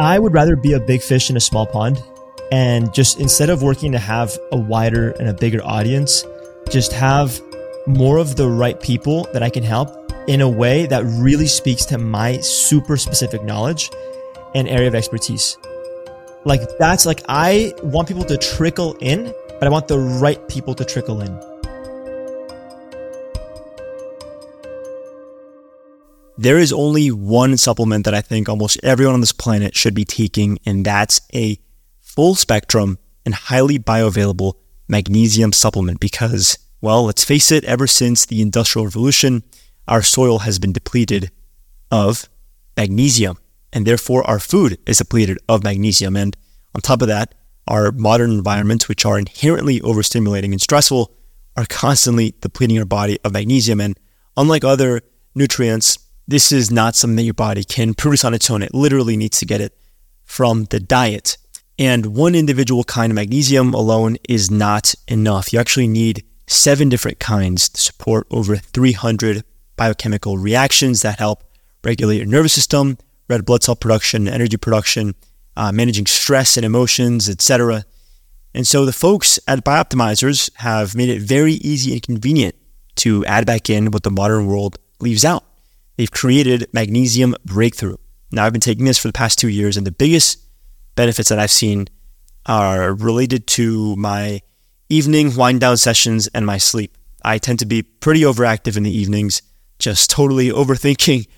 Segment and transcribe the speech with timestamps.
[0.00, 2.02] I would rather be a big fish in a small pond
[2.50, 6.24] and just instead of working to have a wider and a bigger audience,
[6.70, 7.38] just have
[7.86, 11.84] more of the right people that I can help in a way that really speaks
[11.84, 13.90] to my super specific knowledge
[14.54, 15.58] and area of expertise.
[16.46, 20.74] Like that's like I want people to trickle in, but I want the right people
[20.76, 21.49] to trickle in.
[26.40, 30.06] There is only one supplement that I think almost everyone on this planet should be
[30.06, 31.58] taking, and that's a
[32.00, 32.96] full spectrum
[33.26, 34.54] and highly bioavailable
[34.88, 39.42] magnesium supplement because, well, let's face it, ever since the Industrial Revolution,
[39.86, 41.30] our soil has been depleted
[41.90, 42.26] of
[42.74, 43.36] magnesium,
[43.70, 46.16] and therefore our food is depleted of magnesium.
[46.16, 46.34] And
[46.74, 47.34] on top of that,
[47.68, 51.14] our modern environments, which are inherently overstimulating and stressful,
[51.58, 53.78] are constantly depleting our body of magnesium.
[53.78, 54.00] And
[54.38, 55.02] unlike other
[55.34, 55.98] nutrients,
[56.30, 58.62] this is not something that your body can produce on its own.
[58.62, 59.76] It literally needs to get it
[60.24, 61.36] from the diet.
[61.76, 65.52] And one individual kind of magnesium alone is not enough.
[65.52, 69.42] You actually need seven different kinds to support over 300
[69.74, 71.42] biochemical reactions that help
[71.82, 72.96] regulate your nervous system,
[73.28, 75.16] red blood cell production, energy production,
[75.56, 77.84] uh, managing stress and emotions, etc.
[78.54, 82.54] And so the folks at Bioptimizers have made it very easy and convenient
[82.96, 85.44] to add back in what the modern world leaves out.
[86.00, 87.98] They've created Magnesium Breakthrough.
[88.32, 90.38] Now, I've been taking this for the past two years, and the biggest
[90.94, 91.88] benefits that I've seen
[92.46, 94.40] are related to my
[94.88, 96.96] evening wind down sessions and my sleep.
[97.22, 99.42] I tend to be pretty overactive in the evenings,
[99.78, 101.28] just totally overthinking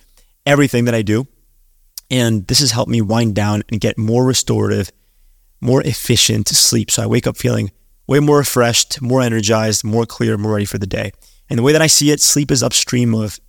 [0.47, 1.27] everything that I do.
[2.09, 4.93] And this has helped me wind down and get more restorative,
[5.61, 6.89] more efficient sleep.
[6.93, 7.73] So I wake up feeling
[8.07, 11.11] way more refreshed, more energized, more clear, more ready for the day.
[11.51, 13.41] And the way that I see it, sleep is upstream of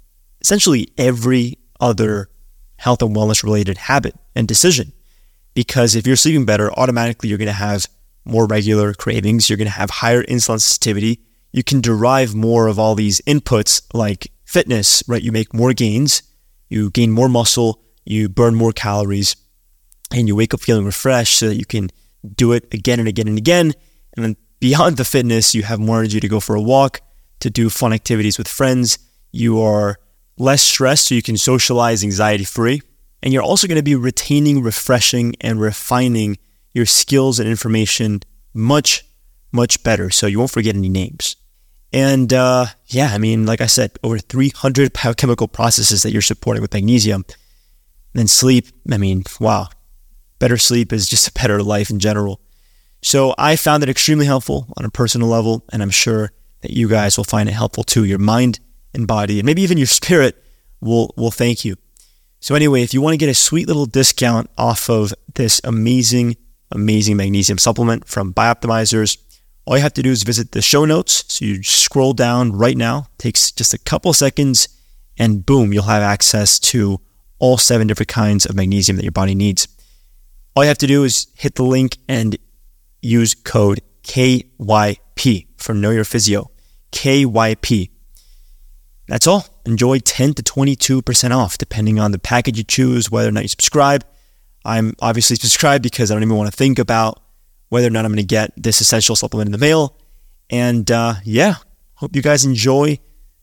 [0.43, 2.29] essentially every other
[2.77, 4.93] health and wellness related habit and decision.
[5.53, 7.87] Because if you're sleeping better, automatically you're going to have
[8.25, 11.21] more regular cravings, you're going to have higher insulin sensitivity.
[11.51, 15.21] You can derive more of all these inputs like fitness, right?
[15.21, 16.23] You make more gains,
[16.69, 19.35] you gain more muscle, you burn more calories,
[20.11, 21.89] and you wake up feeling refreshed so that you can
[22.35, 23.73] do it again and again and again.
[24.15, 27.01] And then beyond the fitness, you have more energy to go for a walk,
[27.39, 28.97] to do fun activities with friends.
[29.31, 29.97] You are
[30.37, 32.81] less stress so you can socialize anxiety free.
[33.21, 36.37] And you're also going to be retaining, refreshing, and refining
[36.73, 38.21] your skills and information
[38.53, 39.05] much,
[39.51, 40.09] much better.
[40.09, 41.35] So you won't forget any names.
[41.93, 46.61] And uh, yeah, I mean, like I said, over 300 biochemical processes that you're supporting
[46.61, 47.23] with magnesium.
[47.27, 49.69] And then sleep, I mean, wow,
[50.39, 52.41] better sleep is just a better life in general.
[53.03, 56.87] So I found it extremely helpful on a personal level, and I'm sure that you
[56.87, 58.05] guys will find it helpful too.
[58.05, 58.59] Your mind
[58.93, 60.43] and body, and maybe even your spirit
[60.81, 61.75] will will thank you.
[62.39, 66.35] So anyway, if you want to get a sweet little discount off of this amazing,
[66.71, 69.17] amazing magnesium supplement from Bioptimizers,
[69.65, 71.23] all you have to do is visit the show notes.
[71.27, 74.67] So you scroll down right now, takes just a couple seconds,
[75.17, 76.99] and boom, you'll have access to
[77.39, 79.67] all seven different kinds of magnesium that your body needs.
[80.55, 82.37] All you have to do is hit the link and
[83.01, 86.51] use code KYP for Know Your Physio.
[86.91, 87.89] KYP.
[89.13, 89.45] That's all.
[89.67, 93.47] Enjoy 10 to 22% off depending on the package you choose, whether or not you
[93.47, 94.03] subscribe.
[94.65, 97.21] I'm obviously subscribed because I don't even want to think about
[97.69, 99.95] whether or not I'm going to get this essential supplement in the mail.
[100.49, 101.57] And uh, yeah,
[101.93, 102.97] hope you guys enjoy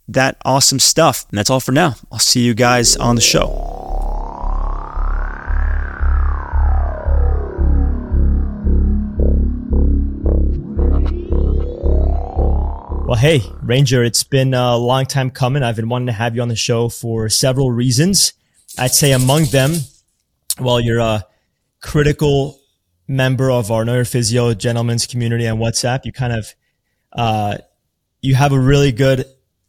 [0.09, 1.25] that awesome stuff.
[1.31, 1.95] And that's all for now.
[2.11, 3.90] I'll see you guys on the show.
[13.11, 15.65] Well, hey, Rainger, it's been a long time coming.
[15.65, 18.35] I've been wanting to have you on the show for several reasons.
[18.79, 19.73] I'd say among them,
[20.61, 21.27] well, you're a
[21.81, 22.61] critical
[23.09, 26.05] member of our Know Physio Gentlemen's community on WhatsApp.
[26.05, 26.55] You kind of,
[27.13, 27.59] uh,
[28.23, 29.25] you have a really good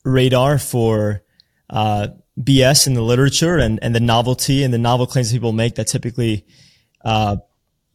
[0.05, 1.23] radar for,
[1.67, 2.09] uh,
[2.39, 5.87] BS in the literature and, and the novelty and the novel claims people make that
[5.87, 6.45] typically,
[7.03, 7.37] uh,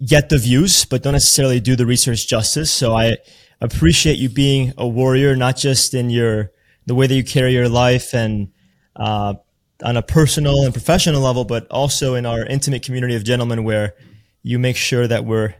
[0.04, 2.70] get the views, but don't necessarily do the research justice.
[2.70, 3.16] So I,
[3.60, 6.52] appreciate you being a warrior, not just in your
[6.86, 8.52] the way that you carry your life and
[8.94, 9.34] uh,
[9.82, 13.94] on a personal and professional level, but also in our intimate community of gentlemen, where
[14.42, 15.54] you make sure that we're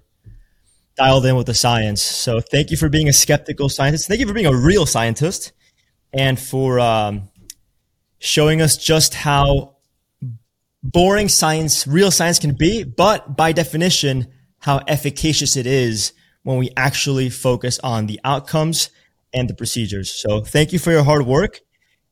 [0.96, 2.00] dialed in with the science.
[2.02, 4.08] So thank you for being a skeptical scientist.
[4.08, 5.52] Thank you for being a real scientist,
[6.12, 7.28] and for um,
[8.18, 9.75] showing us just how
[10.92, 14.26] boring science, real science can be, but by definition,
[14.60, 16.12] how efficacious it is
[16.42, 18.90] when we actually focus on the outcomes
[19.32, 20.10] and the procedures.
[20.10, 21.60] So thank you for your hard work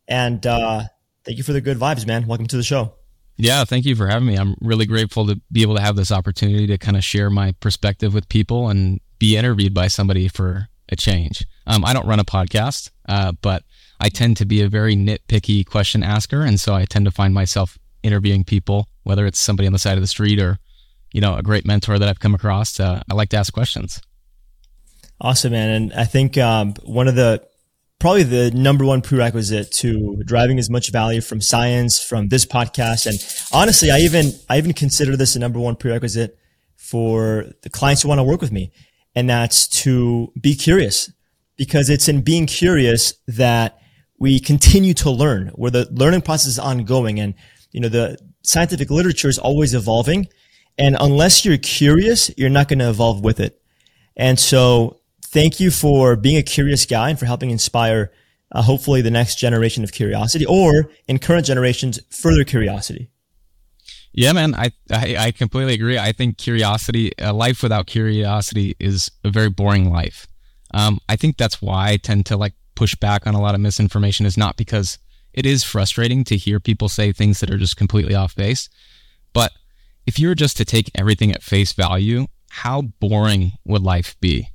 [0.09, 0.83] and uh,
[1.25, 2.27] thank you for the good vibes, man.
[2.27, 2.95] Welcome to the show.
[3.37, 4.37] Yeah, thank you for having me.
[4.37, 7.53] I'm really grateful to be able to have this opportunity to kind of share my
[7.61, 11.45] perspective with people and be interviewed by somebody for a change.
[11.67, 13.65] Um, I don't run a podcast, uh, but
[13.99, 17.35] I tend to be a very nitpicky question asker, and so I tend to find
[17.35, 20.59] myself interviewing people, whether it's somebody on the side of the street or,
[21.13, 22.79] you know, a great mentor that I've come across.
[22.79, 24.01] Uh, I like to ask questions.
[25.21, 25.71] Awesome, man.
[25.71, 27.43] And I think um, one of the
[28.01, 33.07] probably the number one prerequisite to driving as much value from science from this podcast,
[33.07, 33.19] and
[33.53, 36.37] honestly, I even I even consider this a number one prerequisite
[36.77, 38.73] for the clients who want to work with me,
[39.15, 41.11] and that's to be curious,
[41.57, 43.79] because it's in being curious that
[44.19, 47.35] we continue to learn, where the learning process is ongoing, and
[47.75, 50.29] you know the scientific literature is always evolving,
[50.79, 53.61] and unless you're curious, you're not going to evolve with it.
[54.17, 58.13] And so thank you for being a curious guy and for helping inspire
[58.53, 63.11] uh, hopefully the next generation of curiosity or in current generations further curiosity.
[64.13, 65.99] Yeah man i i, I completely agree.
[65.99, 70.29] I think curiosity a life without curiosity is a very boring life.
[70.73, 73.61] Um, i think that's why i tend to like push back on a lot of
[73.61, 74.99] misinformation is not because
[75.35, 78.69] it is frustrating to hear people say things that are just completely off base
[79.33, 79.53] but
[80.07, 84.49] if you were just to take everything at face value how boring would life be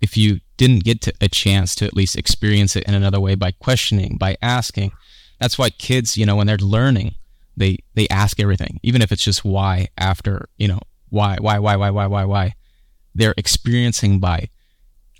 [0.00, 3.50] if you didn't get a chance to at least experience it in another way by
[3.52, 4.92] questioning, by asking.
[5.40, 7.14] That's why kids, you know, when they're learning,
[7.56, 11.76] they they ask everything, even if it's just why after, you know, why, why, why,
[11.76, 12.54] why, why, why, why.
[13.14, 14.48] They're experiencing by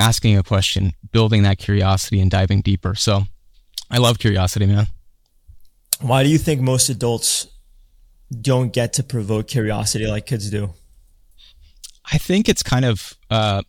[0.00, 2.94] asking a question, building that curiosity and diving deeper.
[2.94, 3.22] So
[3.90, 4.88] I love curiosity, man.
[6.04, 7.46] Why do you think most adults
[8.30, 10.74] don't get to provoke curiosity like kids do?
[12.12, 13.62] I think it's kind of uh,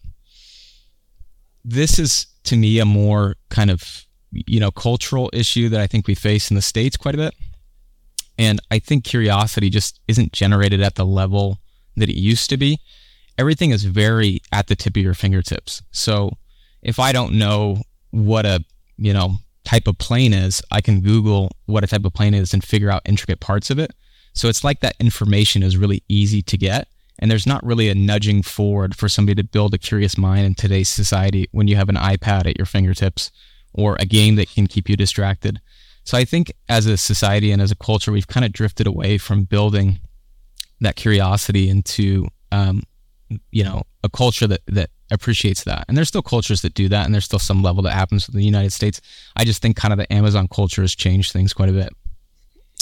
[1.64, 6.08] this is to me a more kind of you know cultural issue that I think
[6.08, 7.34] we face in the states quite a bit.
[8.38, 11.60] And I think curiosity just isn't generated at the level
[11.96, 12.82] that it used to be.
[13.38, 15.84] Everything is very at the tip of your fingertips.
[15.92, 16.34] So
[16.82, 18.60] if I don't know what a,
[18.98, 22.54] you know, type of plane is, I can Google what a type of plane is
[22.54, 23.92] and figure out intricate parts of it.
[24.34, 26.88] So it's like that information is really easy to get.
[27.20, 30.54] And there's not really a nudging forward for somebody to build a curious mind in
[30.54, 33.32] today's society when you have an iPad at your fingertips
[33.74, 35.62] or a game that can keep you distracted.
[36.04, 39.18] So I think as a society and as a culture, we've kind of drifted away
[39.18, 40.00] from building
[40.82, 42.84] that curiosity into, um,
[43.52, 45.86] you know, a culture that, that appreciates that.
[45.88, 47.06] And there's still cultures that do that.
[47.06, 49.02] And there's still some level that happens in the United States.
[49.36, 51.94] I just think kind of the Amazon culture has changed things quite a bit.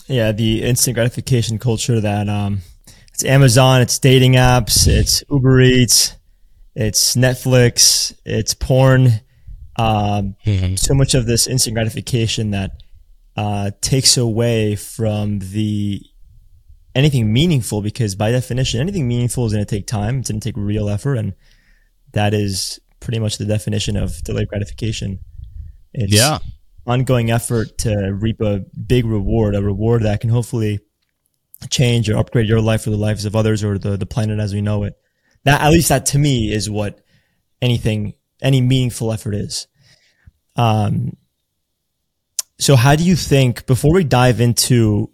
[0.07, 0.31] Yeah.
[0.31, 2.61] The instant gratification culture that, um,
[3.13, 6.15] it's Amazon, it's dating apps, it's Uber Eats,
[6.75, 9.21] it's Netflix, it's porn.
[9.75, 10.75] Um, mm-hmm.
[10.75, 12.71] So much of this instant gratification that
[13.35, 16.01] uh, takes away from the
[16.95, 20.19] anything meaningful because by definition, anything meaningful is going to take time.
[20.19, 21.33] It's going to take real effort, and
[22.13, 25.19] that is pretty much the definition of delayed gratification.
[25.93, 26.39] It's yeah.
[26.87, 30.79] ongoing effort to reap a big reward, a reward that can hopefully
[31.69, 34.53] change or upgrade your life or the lives of others or the, the planet as
[34.53, 34.95] we know it.
[35.43, 37.01] That, at least that to me is what
[37.61, 39.67] anything, any meaningful effort is.
[40.55, 41.17] Um,
[42.59, 45.09] so how do you think, before we dive into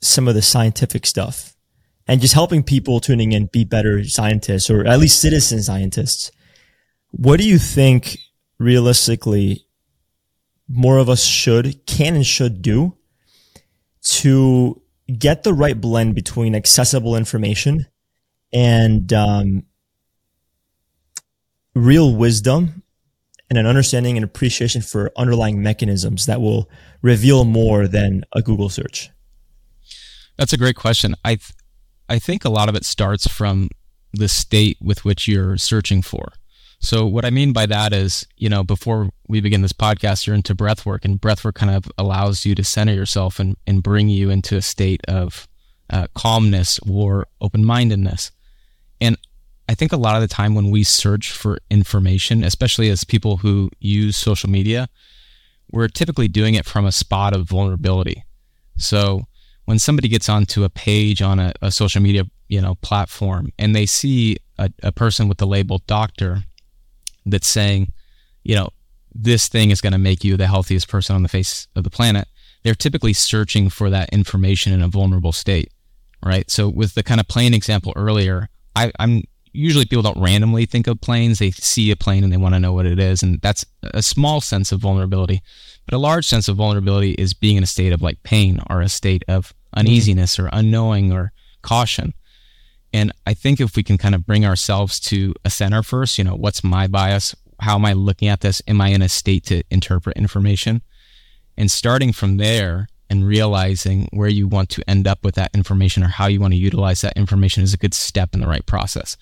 [0.00, 1.56] some of the scientific stuff
[2.06, 6.30] and just helping people tuning in be better scientists or at least citizen scientists,
[7.16, 8.18] what do you think
[8.58, 9.66] realistically
[10.68, 12.96] more of us should, can and should do
[14.02, 14.82] to
[15.18, 17.86] get the right blend between accessible information
[18.52, 19.64] and um,
[21.74, 22.82] real wisdom
[23.48, 26.68] and an understanding and appreciation for underlying mechanisms that will
[27.00, 29.10] reveal more than a Google search?
[30.36, 31.14] That's a great question.
[31.24, 31.52] I th-
[32.08, 33.68] I think a lot of it starts from
[34.12, 36.32] the state with which you're searching for.
[36.78, 40.36] So what I mean by that is, you know, before we begin this podcast, you're
[40.36, 43.82] into breath work and breath work kind of allows you to center yourself and, and
[43.82, 45.48] bring you into a state of
[45.90, 48.30] uh, calmness or open-mindedness.
[49.00, 49.16] And
[49.68, 53.38] I think a lot of the time when we search for information, especially as people
[53.38, 54.88] who use social media,
[55.72, 58.22] we're typically doing it from a spot of vulnerability.
[58.76, 59.22] So
[59.64, 63.74] when somebody gets onto a page on a, a social media, you know, platform and
[63.74, 66.44] they see a, a person with the label doctor,
[67.26, 67.92] that's saying,
[68.42, 68.70] you know,
[69.14, 71.90] this thing is going to make you the healthiest person on the face of the
[71.90, 72.28] planet,
[72.62, 75.72] they're typically searching for that information in a vulnerable state,
[76.24, 76.50] right?
[76.50, 80.86] So with the kind of plane example earlier, I, I'm usually people don't randomly think
[80.86, 81.38] of planes.
[81.38, 83.22] They see a plane and they want to know what it is.
[83.22, 85.42] And that's a small sense of vulnerability.
[85.86, 88.80] But a large sense of vulnerability is being in a state of like pain or
[88.80, 89.80] a state of mm-hmm.
[89.80, 92.12] uneasiness or unknowing or caution.
[92.96, 96.24] And I think if we can kind of bring ourselves to a center first, you
[96.24, 97.34] know, what's my bias?
[97.60, 98.62] How am I looking at this?
[98.66, 100.80] Am I in a state to interpret information?
[101.58, 106.04] And starting from there and realizing where you want to end up with that information
[106.04, 108.64] or how you want to utilize that information is a good step in the right
[108.64, 109.18] process.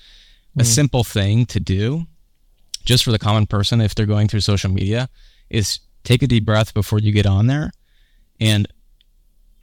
[0.56, 0.62] Mm.
[0.62, 2.06] A simple thing to do,
[2.84, 5.08] just for the common person, if they're going through social media,
[5.50, 7.72] is take a deep breath before you get on there
[8.38, 8.68] and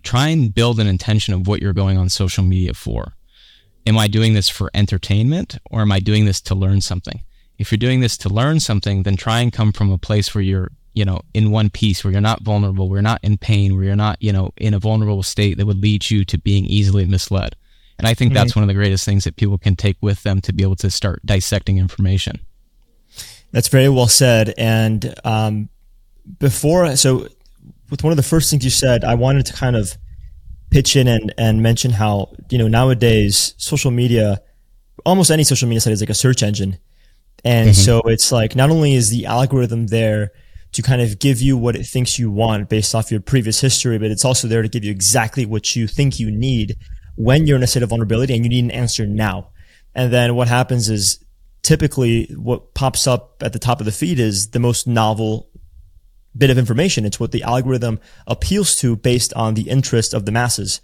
[0.04, 3.14] try and build an intention of what you're going on social media for.
[3.86, 7.22] Am I doing this for entertainment or am I doing this to learn something?
[7.58, 10.44] If you're doing this to learn something, then try and come from a place where
[10.44, 13.76] you're, you know, in one piece, where you're not vulnerable, where you're not in pain,
[13.76, 16.66] where you're not, you know, in a vulnerable state that would lead you to being
[16.66, 17.56] easily misled.
[17.98, 18.36] And I think mm-hmm.
[18.36, 20.76] that's one of the greatest things that people can take with them to be able
[20.78, 22.40] to start dissecting information.
[23.52, 24.54] That's very well said.
[24.58, 25.70] And um,
[26.40, 27.28] before, so
[27.90, 29.98] with one of the first things you said, I wanted to kind of
[30.72, 34.42] pitch in and, and mention how, you know, nowadays social media,
[35.06, 36.78] almost any social media site is like a search engine.
[37.44, 37.82] And mm-hmm.
[37.82, 40.32] so it's like, not only is the algorithm there
[40.72, 43.98] to kind of give you what it thinks you want based off your previous history,
[43.98, 46.78] but it's also there to give you exactly what you think you need
[47.18, 49.50] when you're in a state of vulnerability and you need an answer now.
[49.94, 51.24] And then what happens is
[51.62, 55.50] typically what pops up at the top of the feed is the most novel
[56.38, 57.06] bit of information.
[57.06, 60.82] It's what the algorithm appeals to based on the interest of the masses.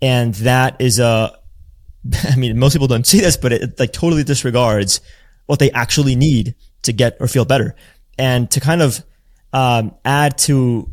[0.00, 1.38] And that is a,
[2.24, 5.00] I mean, most people don't see this, but it like totally disregards
[5.46, 7.74] what they actually need to get or feel better.
[8.18, 9.04] And to kind of
[9.52, 10.90] um, add to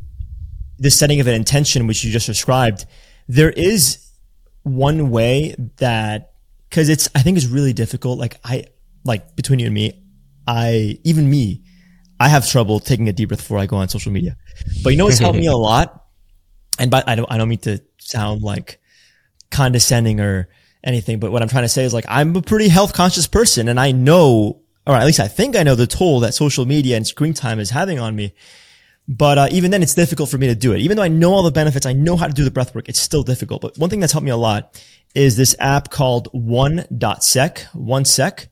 [0.80, 2.86] the setting of an intention, which you just described,
[3.28, 4.06] there is
[4.64, 6.34] one way that,
[6.72, 8.20] cause it's, I think it's really difficult.
[8.20, 8.66] Like I,
[9.04, 10.04] like between you and me,
[10.46, 11.64] I, even me,
[12.20, 14.38] I have trouble taking a deep breath before I go on social media.
[14.84, 16.06] But you know what's helped me a lot?
[16.80, 18.80] And but I don't I don't mean to sound like
[19.52, 20.50] condescending or
[20.84, 23.68] anything, but what I'm trying to say is like I'm a pretty health conscious person
[23.68, 26.96] and I know or at least I think I know the toll that social media
[26.96, 28.34] and screen time is having on me.
[29.10, 30.80] But uh, even then, it's difficult for me to do it.
[30.80, 32.90] Even though I know all the benefits, I know how to do the breath work.
[32.90, 33.62] It's still difficult.
[33.62, 34.82] But one thing that's helped me a lot
[35.16, 38.50] is this app called One.sec, One Sec.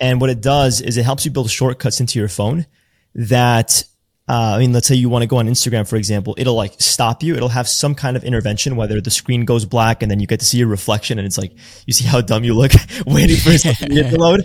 [0.00, 2.66] And what it does is it helps you build shortcuts into your phone
[3.14, 3.84] that
[4.28, 6.74] uh, I mean, let's say you want to go on Instagram, for example, it'll like
[6.78, 7.34] stop you.
[7.34, 10.40] It'll have some kind of intervention, whether the screen goes black and then you get
[10.40, 11.52] to see your reflection and it's like,
[11.86, 12.72] you see how dumb you look
[13.06, 14.44] waiting for it to load.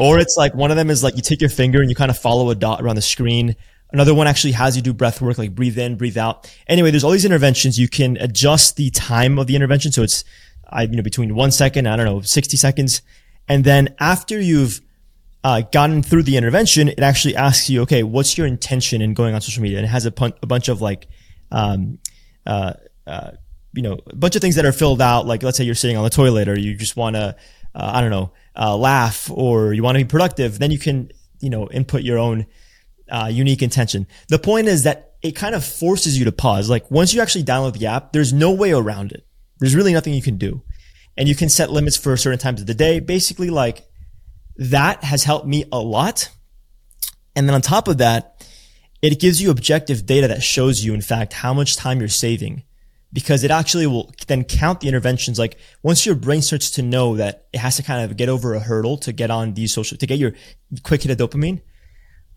[0.00, 2.10] Or it's like one of them is like you take your finger and you kind
[2.10, 3.54] of follow a dot around the screen.
[3.92, 6.50] Another one actually has you do breath work, like breathe in, breathe out.
[6.66, 7.78] Anyway, there's all these interventions.
[7.78, 9.92] You can adjust the time of the intervention.
[9.92, 10.24] So it's,
[10.70, 13.02] I, you know, between one second, I don't know, 60 seconds.
[13.46, 14.80] And then after you've
[15.44, 19.34] uh, gotten through the intervention, it actually asks you, okay, what's your intention in going
[19.34, 19.78] on social media?
[19.78, 21.06] And it has a, pun- a bunch of like,
[21.50, 21.98] um,
[22.46, 22.74] uh,
[23.06, 23.30] uh,
[23.72, 25.26] you know, a bunch of things that are filled out.
[25.26, 27.36] Like, let's say you're sitting on the toilet or you just want to,
[27.74, 30.58] uh, I don't know, uh, laugh or you want to be productive.
[30.58, 32.46] Then you can, you know, input your own,
[33.10, 34.06] uh, unique intention.
[34.28, 36.68] The point is that it kind of forces you to pause.
[36.68, 39.26] Like once you actually download the app, there's no way around it.
[39.60, 40.62] There's really nothing you can do.
[41.16, 43.00] And you can set limits for certain times of the day.
[43.00, 43.87] Basically like,
[44.58, 46.28] that has helped me a lot.
[47.34, 48.46] And then on top of that,
[49.00, 52.64] it gives you objective data that shows you, in fact, how much time you're saving
[53.12, 55.38] because it actually will then count the interventions.
[55.38, 58.54] Like once your brain starts to know that it has to kind of get over
[58.54, 60.34] a hurdle to get on these social, to get your
[60.82, 61.62] quick hit of dopamine,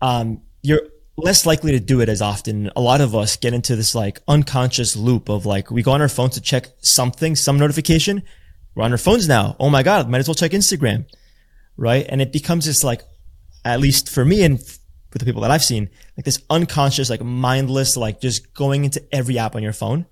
[0.00, 0.82] um, you're
[1.16, 2.70] less likely to do it as often.
[2.76, 6.00] A lot of us get into this like unconscious loop of like, we go on
[6.00, 8.22] our phone to check something, some notification.
[8.74, 9.56] We're on our phones now.
[9.58, 11.06] Oh my God, might as well check Instagram
[11.76, 12.06] right?
[12.08, 13.02] And it becomes this like,
[13.64, 17.22] at least for me and with the people that I've seen, like this unconscious, like
[17.22, 20.06] mindless, like just going into every app on your phone.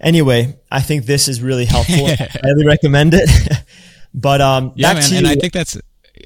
[0.00, 2.06] Anyway, I think this is really helpful.
[2.06, 3.28] I highly recommend it.
[4.14, 5.76] but um, yeah, man, and I think that's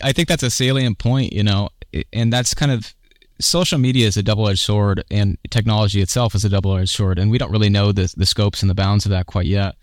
[0.02, 1.70] I think that's a salient point, you know,
[2.12, 2.94] and that's kind of
[3.40, 7.38] social media is a double-edged sword, and technology itself is a double-edged sword, and we
[7.38, 9.75] don't really know the the scopes and the bounds of that quite yet.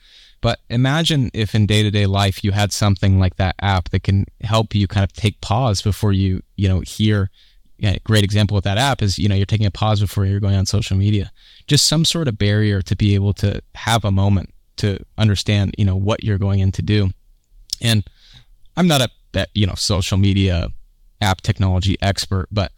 [0.41, 4.03] But imagine if in day to day life you had something like that app that
[4.03, 7.29] can help you kind of take pause before you, you know, hear.
[7.77, 10.41] Yeah, great example with that app is, you know, you're taking a pause before you're
[10.41, 11.31] going on social media.
[11.67, 15.86] Just some sort of barrier to be able to have a moment to understand, you
[15.86, 17.10] know, what you're going in to do.
[17.81, 18.03] And
[18.75, 19.01] I'm not
[19.34, 20.69] a, you know, social media
[21.22, 22.72] app technology expert, but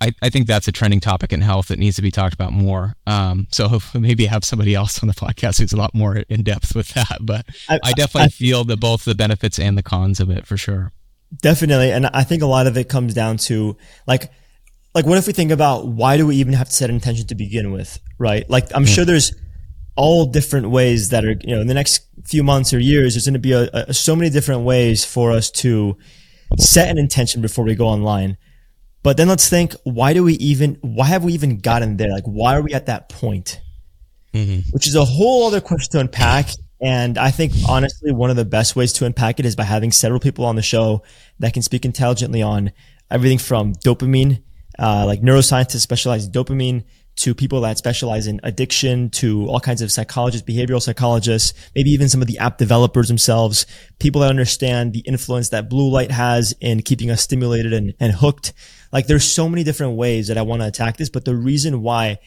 [0.00, 2.52] I, I think that's a trending topic in health that needs to be talked about
[2.52, 2.94] more.
[3.06, 6.74] Um, so maybe have somebody else on the podcast who's a lot more in depth
[6.74, 7.18] with that.
[7.20, 10.46] But I, I definitely I, feel the both the benefits and the cons of it
[10.46, 10.92] for sure.
[11.42, 14.32] Definitely, and I think a lot of it comes down to like,
[14.96, 17.26] like what if we think about why do we even have to set an intention
[17.28, 18.48] to begin with, right?
[18.50, 18.88] Like I'm yeah.
[18.88, 19.32] sure there's
[19.94, 23.26] all different ways that are, you know, in the next few months or years, there's
[23.26, 25.96] going to be a, a, so many different ways for us to
[26.58, 28.36] set an intention before we go online.
[29.02, 32.10] But then let's think, why do we even, why have we even gotten there?
[32.10, 33.60] Like, why are we at that point?
[34.34, 34.70] Mm-hmm.
[34.70, 36.50] Which is a whole other question to unpack.
[36.82, 39.92] And I think honestly, one of the best ways to unpack it is by having
[39.92, 41.02] several people on the show
[41.38, 42.72] that can speak intelligently on
[43.10, 44.42] everything from dopamine,
[44.78, 46.84] uh, like neuroscientists specialize in dopamine
[47.16, 52.08] to people that specialize in addiction to all kinds of psychologists, behavioral psychologists, maybe even
[52.08, 53.66] some of the app developers themselves,
[53.98, 58.12] people that understand the influence that blue light has in keeping us stimulated and, and
[58.12, 58.52] hooked.
[58.92, 61.82] Like there's so many different ways that I want to attack this, but the reason
[61.82, 62.18] why,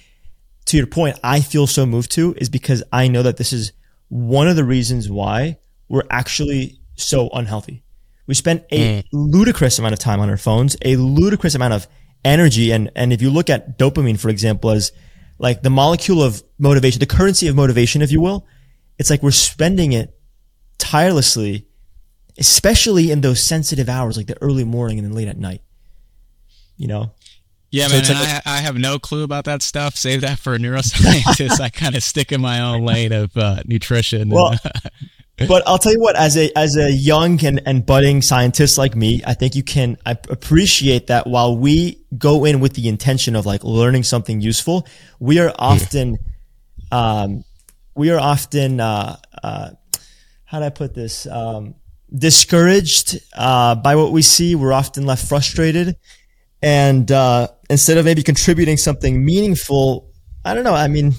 [0.66, 3.74] to your point, I feel so moved to is because I know that this is
[4.10, 5.58] one of the reasons why
[5.90, 7.84] we're actually so unhealthy.
[8.28, 9.06] We spend a mm.
[9.12, 11.88] ludicrous amount of time on our phones, a ludicrous amount of
[12.24, 12.72] energy.
[12.72, 14.92] And, and if you look at dopamine, for example, as
[15.38, 18.46] like the molecule of motivation, the currency of motivation, if you will,
[18.98, 20.18] it's like we're spending it
[20.78, 21.68] tirelessly,
[22.38, 25.62] especially in those sensitive hours, like the early morning and then late at night.
[26.78, 27.12] You know?
[27.74, 28.22] Yeah, so man.
[28.22, 29.96] Like I, I, have no clue about that stuff.
[29.96, 31.60] Save that for a neuroscientist.
[31.60, 34.30] I kind of stick in my own lane of uh, nutrition.
[34.30, 34.54] Well,
[35.38, 38.96] but I'll tell you what, as a as a young and, and budding scientist like
[38.96, 43.46] me, I think you can appreciate that while we go in with the intention of
[43.46, 44.88] like learning something useful,
[45.20, 46.18] we are often,
[46.92, 47.44] um,
[47.96, 49.72] we are often, uh, uh,
[50.46, 51.26] how do I put this?
[51.26, 51.76] Um,
[52.16, 54.54] discouraged uh, by what we see.
[54.54, 55.96] We're often left frustrated,
[56.62, 60.12] and uh, instead of maybe contributing something meaningful,
[60.46, 60.76] I don't know.
[60.76, 61.14] I mean,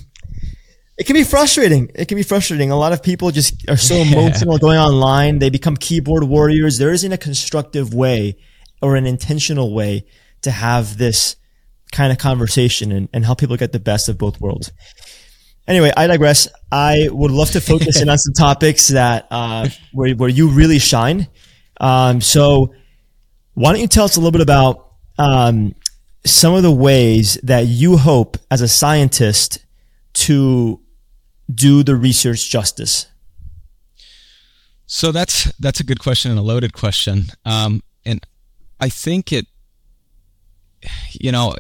[0.97, 1.91] it can be frustrating.
[1.95, 2.71] It can be frustrating.
[2.71, 5.39] A lot of people just are so emotional going online.
[5.39, 6.79] They become keyboard warriors.
[6.79, 8.37] There isn't a constructive way
[8.81, 10.07] or an intentional way
[10.43, 11.37] to have this
[11.91, 14.73] kind of conversation and, and help people get the best of both worlds.
[15.67, 16.47] Anyway, I digress.
[16.71, 20.79] I would love to focus in on some topics that, uh, where, where you really
[20.79, 21.29] shine.
[21.81, 22.75] Um, so
[23.55, 25.75] why don't you tell us a little bit about, um,
[26.27, 29.65] some of the ways that you hope as a scientist
[30.15, 30.81] to
[31.53, 33.07] do the research justice?
[34.87, 38.25] So that's that's a good question and a loaded question, um, and
[38.81, 39.47] I think it,
[41.13, 41.55] you know,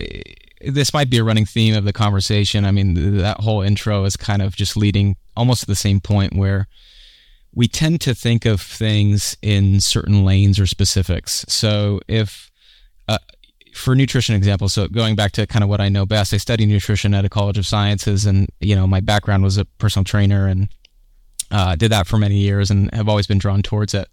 [0.61, 2.64] this might be a running theme of the conversation.
[2.64, 6.37] I mean, that whole intro is kind of just leading almost to the same point
[6.37, 6.68] where
[7.55, 11.44] we tend to think of things in certain lanes or specifics.
[11.49, 12.51] So if
[13.09, 13.18] uh,
[13.74, 16.66] for nutrition example, so going back to kind of what I know best, I studied
[16.66, 20.46] nutrition at a college of sciences, and you know my background was a personal trainer,
[20.46, 20.68] and
[21.50, 24.08] uh, did that for many years, and have always been drawn towards it.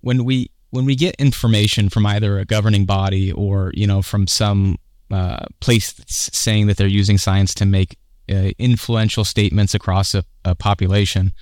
[0.00, 4.26] When we when we get information from either a governing body or you know from
[4.26, 4.78] some
[5.12, 7.96] uh, place that's saying that they're using science to make
[8.28, 11.32] uh, influential statements across a, a population,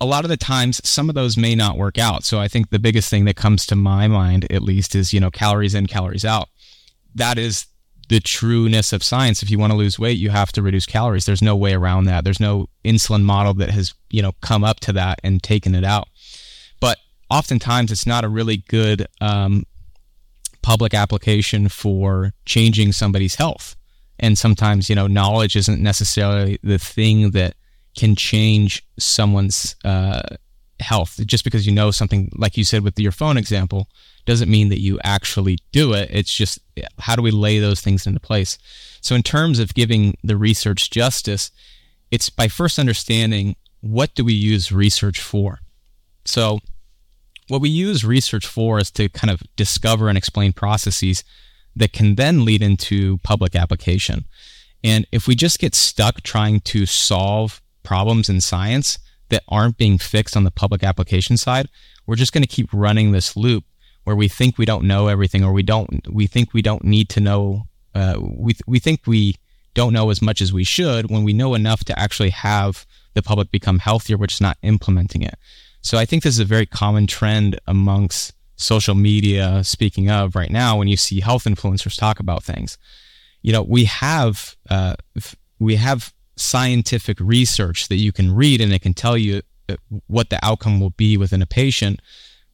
[0.00, 2.24] a lot of the times some of those may not work out.
[2.24, 5.20] So I think the biggest thing that comes to my mind, at least, is you
[5.20, 6.48] know calories in, calories out
[7.14, 7.66] that is
[8.08, 9.42] the trueness of science.
[9.42, 11.24] If you want to lose weight, you have to reduce calories.
[11.24, 12.24] There's no way around that.
[12.24, 15.84] There's no insulin model that has, you know, come up to that and taken it
[15.84, 16.08] out.
[16.80, 16.98] But
[17.30, 19.64] oftentimes it's not a really good um,
[20.62, 23.76] public application for changing somebody's health.
[24.18, 27.54] And sometimes, you know, knowledge isn't necessarily the thing that
[27.96, 30.22] can change someone's uh,
[30.80, 31.18] health.
[31.26, 33.88] Just because you know something, like you said with your phone example,
[34.24, 36.08] doesn't mean that you actually do it.
[36.12, 36.60] It's just
[36.98, 38.58] how do we lay those things into place?
[39.00, 41.50] So, in terms of giving the research justice,
[42.10, 45.60] it's by first understanding what do we use research for?
[46.24, 46.60] So,
[47.48, 51.24] what we use research for is to kind of discover and explain processes
[51.74, 54.24] that can then lead into public application.
[54.84, 58.98] And if we just get stuck trying to solve problems in science
[59.30, 61.68] that aren't being fixed on the public application side,
[62.06, 63.64] we're just going to keep running this loop
[64.04, 67.08] where we think we don't know everything or we don't we think we don't need
[67.10, 69.36] to know uh, we we think we
[69.74, 73.22] don't know as much as we should when we know enough to actually have the
[73.22, 75.36] public become healthier we're just not implementing it.
[75.80, 80.50] So i think this is a very common trend amongst social media speaking of right
[80.50, 82.78] now when you see health influencers talk about things.
[83.42, 84.94] You know we have uh,
[85.58, 90.30] we have scientific research that you can read and it can tell you uh, what
[90.30, 92.00] the outcome will be within a patient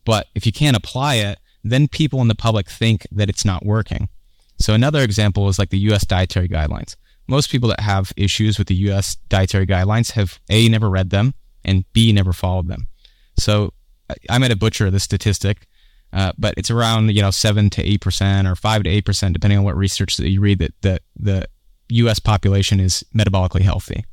[0.08, 3.66] but if you can't apply it, then people in the public think that it's not
[3.66, 4.08] working.
[4.58, 6.96] So another example is like the US dietary guidelines.
[7.26, 11.34] Most people that have issues with the US dietary guidelines have A, never read them,
[11.62, 12.88] and B, never followed them.
[13.38, 13.74] So
[14.30, 15.66] I might have butchered the statistic,
[16.14, 19.64] uh, but it's around, you know, 7 to 8% or 5 to 8%, depending on
[19.66, 21.46] what research that you read, that the, the
[21.88, 24.06] US population is metabolically healthy.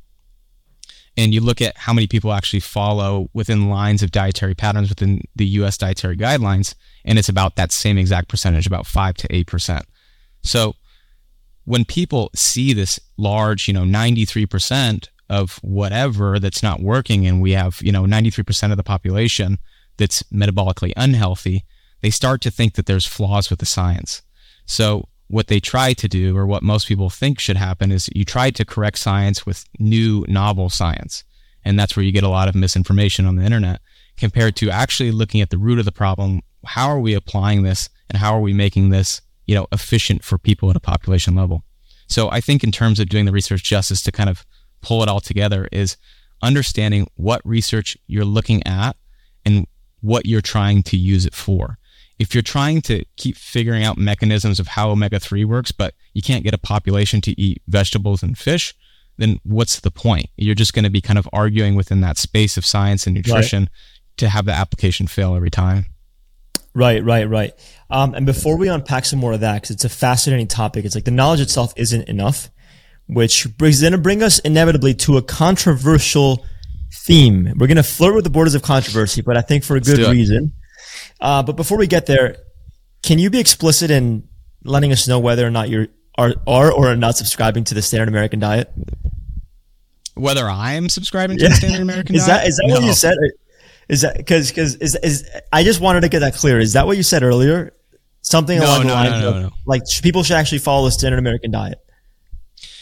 [1.17, 5.21] And you look at how many people actually follow within lines of dietary patterns within
[5.35, 9.81] the US dietary guidelines, and it's about that same exact percentage, about 5 to 8%.
[10.41, 10.73] So
[11.63, 17.51] when people see this large, you know, 93% of whatever that's not working, and we
[17.51, 19.57] have, you know, 93% of the population
[19.97, 21.63] that's metabolically unhealthy,
[22.01, 24.21] they start to think that there's flaws with the science.
[24.65, 28.25] So what they try to do, or what most people think should happen, is you
[28.25, 31.23] try to correct science with new, novel science.
[31.63, 33.81] And that's where you get a lot of misinformation on the internet
[34.17, 36.41] compared to actually looking at the root of the problem.
[36.65, 40.37] How are we applying this and how are we making this, you know, efficient for
[40.37, 41.63] people at a population level?
[42.07, 44.45] So I think in terms of doing the research justice to kind of
[44.81, 45.97] pull it all together is
[46.43, 48.95] understanding what research you're looking at
[49.43, 49.65] and
[50.01, 51.79] what you're trying to use it for
[52.19, 56.21] if you're trying to keep figuring out mechanisms of how omega 3 works, but you
[56.21, 58.73] can't get a population to eat vegetables and fish,
[59.17, 60.27] then what's the point?
[60.37, 63.63] You're just going to be kind of arguing within that space of science and nutrition
[63.63, 63.69] right.
[64.17, 65.87] to have the application fail every time.
[66.73, 67.53] Right, right, right.
[67.89, 70.95] Um, and before we unpack some more of that, because it's a fascinating topic, it's
[70.95, 72.49] like the knowledge itself isn't enough,
[73.07, 76.45] which brings going to bring us inevitably to a controversial
[76.93, 77.53] theme.
[77.57, 79.99] We're going to flirt with the borders of controversy, but I think for a good
[80.11, 80.53] reason.
[81.19, 82.37] Uh, but before we get there,
[83.03, 84.27] can you be explicit in
[84.63, 87.81] letting us know whether or not you are, are or are not subscribing to the
[87.81, 88.71] standard American diet?
[90.15, 91.49] Whether I am subscribing to yeah.
[91.49, 92.41] the standard American is diet?
[92.41, 92.75] That, is that no.
[92.75, 93.17] what you said?
[93.87, 96.59] Is that because because is, is I just wanted to get that clear.
[96.59, 97.73] Is that what you said earlier?
[98.21, 101.19] Something no, along no, the lines no, of like people should actually follow the standard
[101.19, 101.79] American diet.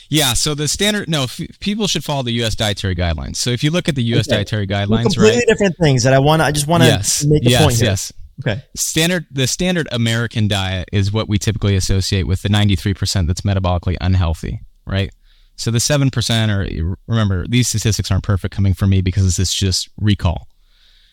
[0.10, 2.56] Yeah, so the standard no, f- people should follow the U.S.
[2.56, 3.38] dietary guidelines.
[3.38, 4.28] So if you look at the U.S.
[4.28, 4.38] Okay.
[4.38, 5.04] dietary guidelines, right?
[5.04, 5.48] completely right?
[5.48, 6.42] different things that I want.
[6.42, 7.86] I just want to yes, make a yes, point here.
[7.86, 8.64] Yes, Okay.
[8.76, 13.96] Standard the standard American diet is what we typically associate with the 93% that's metabolically
[14.02, 15.12] unhealthy, right?
[15.56, 19.54] So the 7% or remember these statistics aren't perfect coming from me because this is
[19.54, 20.48] just recall.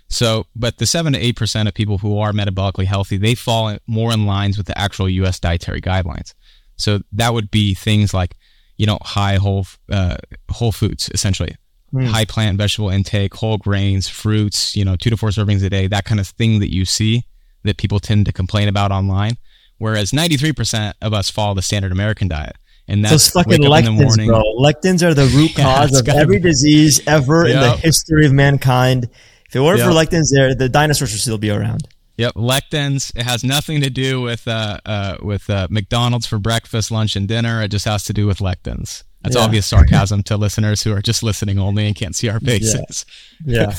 [0.09, 4.13] So, but the 7 to 8% of people who are metabolically healthy, they fall more
[4.13, 6.35] in lines with the actual US dietary guidelines.
[6.77, 8.35] So that would be things like,
[8.77, 10.17] you know, high whole uh,
[10.51, 11.55] whole foods essentially
[11.92, 12.07] mm.
[12.07, 15.87] high plant vegetable intake, whole grains, fruits, you know, two to four servings a day,
[15.87, 17.24] that kind of thing that you see
[17.64, 19.37] that people tend to complain about online.
[19.79, 22.57] Whereas 93% of us follow the standard American diet.
[22.87, 24.42] And that's Those fucking lectins, bro.
[24.59, 26.48] Lectins are the root cause yeah, of every be.
[26.48, 27.55] disease ever yep.
[27.55, 29.09] in the history of mankind.
[29.46, 29.88] If it weren't yep.
[29.88, 31.88] for lectins, there the dinosaurs would still be around.
[32.16, 33.16] Yep, lectins.
[33.16, 37.26] It has nothing to do with uh, uh, with uh, McDonald's for breakfast, lunch, and
[37.26, 37.62] dinner.
[37.62, 39.05] It just has to do with lectins.
[39.23, 39.43] That's yeah.
[39.43, 43.05] obvious sarcasm to listeners who are just listening only and can't see our faces.
[43.45, 43.73] Yeah.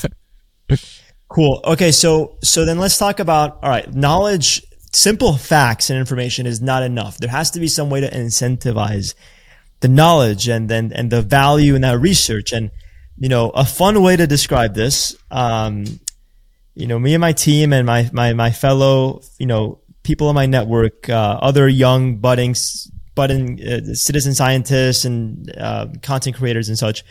[0.69, 0.77] yeah.
[1.29, 1.61] cool.
[1.63, 1.91] Okay.
[1.91, 4.61] So, so then let's talk about, all right, knowledge,
[4.93, 7.17] simple facts and information is not enough.
[7.17, 9.15] There has to be some way to incentivize
[9.79, 12.53] the knowledge and then, and the value in that research.
[12.53, 12.69] And,
[13.17, 15.85] you know, a fun way to describe this, um,
[16.75, 20.35] you know, me and my team and my, my, my fellow, you know, people in
[20.35, 22.55] my network, uh, other young budding
[23.15, 27.03] budding uh, citizen scientists and uh, content creators and such,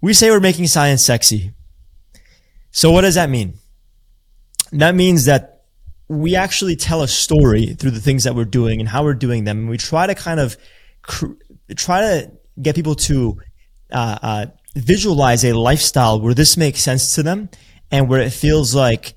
[0.00, 1.52] we say we're making science sexy.
[2.70, 3.54] So what does that mean?
[4.72, 5.62] That means that
[6.08, 9.44] we actually tell a story through the things that we're doing and how we're doing
[9.44, 10.56] them, and we try to kind of
[11.02, 11.32] cr-
[11.76, 13.40] try to get people to
[13.90, 17.48] uh, uh, visualize a lifestyle where this makes sense to them
[17.90, 19.14] and where it feels like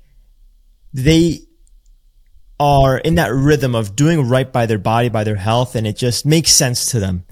[0.92, 1.40] they
[2.60, 5.96] are in that rhythm of doing right by their body, by their health, and it
[5.96, 7.24] just makes sense to them.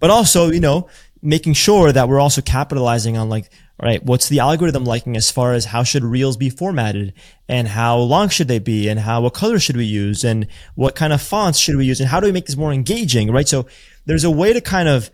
[0.00, 0.88] But also, you know,
[1.20, 3.50] making sure that we're also capitalizing on like,
[3.82, 7.12] right, what's the algorithm liking as far as how should reels be formatted
[7.48, 10.94] and how long should they be and how, what color should we use and what
[10.94, 13.48] kind of fonts should we use and how do we make this more engaging, right?
[13.48, 13.66] So
[14.06, 15.10] there's a way to kind of,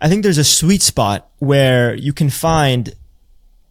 [0.00, 2.94] I think there's a sweet spot where you can find,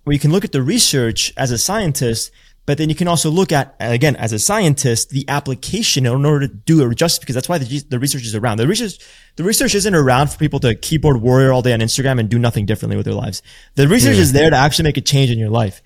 [0.03, 2.31] where you can look at the research as a scientist
[2.65, 6.47] but then you can also look at, again, as a scientist, the application in order
[6.47, 8.57] to do it justice because that's why the, the research is around.
[8.57, 8.97] The research,
[9.35, 12.39] the research isn't around for people to keyboard warrior all day on Instagram and do
[12.39, 13.43] nothing differently with their lives.
[13.75, 15.81] The research is there to actually make a change in your life.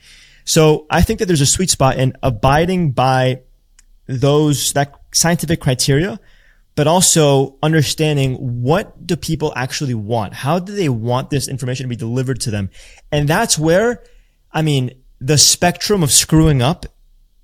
[0.45, 3.41] So I think that there's a sweet spot in abiding by
[4.07, 6.19] those, that scientific criteria,
[6.75, 10.33] but also understanding what do people actually want?
[10.33, 12.69] How do they want this information to be delivered to them?
[13.11, 14.01] And that's where,
[14.51, 16.86] I mean, the spectrum of screwing up,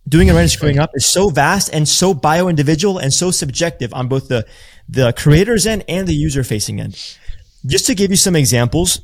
[0.07, 3.31] doing it right and screwing up is so vast and so bio individual and so
[3.31, 4.45] subjective on both the,
[4.87, 7.17] the creator's end and the user facing end.
[7.65, 9.01] Just to give you some examples,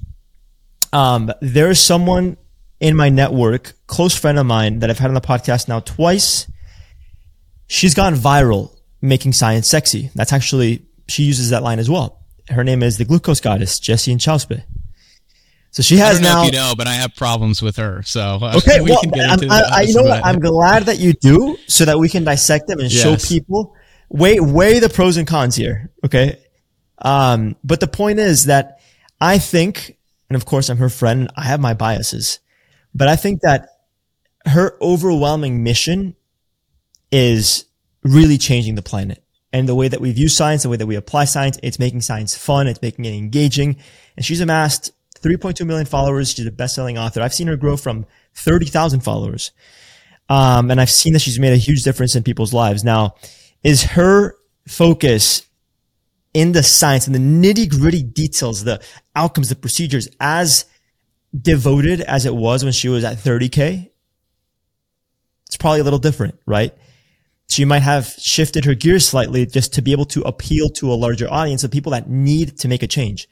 [0.93, 2.37] um, there's someone
[2.79, 6.47] in my network, close friend of mine that I've had on the podcast now twice.
[7.67, 10.11] She's gone viral making science sexy.
[10.15, 12.19] That's actually, she uses that line as well.
[12.49, 14.63] Her name is the glucose goddess, Jessie Inchauspé.
[15.71, 16.43] So she has now.
[16.43, 18.03] you know, but I have problems with her.
[18.03, 19.01] So uh, okay, we well,
[19.49, 20.25] I, I, you know what?
[20.25, 23.01] I'm glad that you do, so that we can dissect them and yes.
[23.01, 23.75] show people
[24.09, 25.89] weigh weigh the pros and cons here.
[26.05, 26.39] Okay,
[26.99, 28.81] um, but the point is that
[29.21, 29.97] I think,
[30.29, 31.31] and of course I'm her friend.
[31.37, 32.39] I have my biases,
[32.93, 33.69] but I think that
[34.45, 36.15] her overwhelming mission
[37.11, 37.65] is
[38.03, 40.95] really changing the planet and the way that we view science, the way that we
[40.95, 41.59] apply science.
[41.61, 42.67] It's making science fun.
[42.67, 43.77] It's making it engaging.
[44.15, 46.31] And she's amassed 3.2 million followers.
[46.31, 47.21] She's a best-selling author.
[47.21, 48.05] I've seen her grow from
[48.35, 49.51] 30,000 followers.
[50.29, 52.83] Um, and I've seen that she's made a huge difference in people's lives.
[52.83, 53.15] Now,
[53.63, 54.35] is her
[54.67, 55.45] focus
[56.33, 58.81] in the science and the nitty gritty details, the
[59.15, 60.65] outcomes, the procedures as
[61.39, 63.89] devoted as it was when she was at 30K?
[65.47, 66.73] It's probably a little different, right?
[67.49, 70.95] She might have shifted her gears slightly just to be able to appeal to a
[70.95, 73.27] larger audience of people that need to make a change.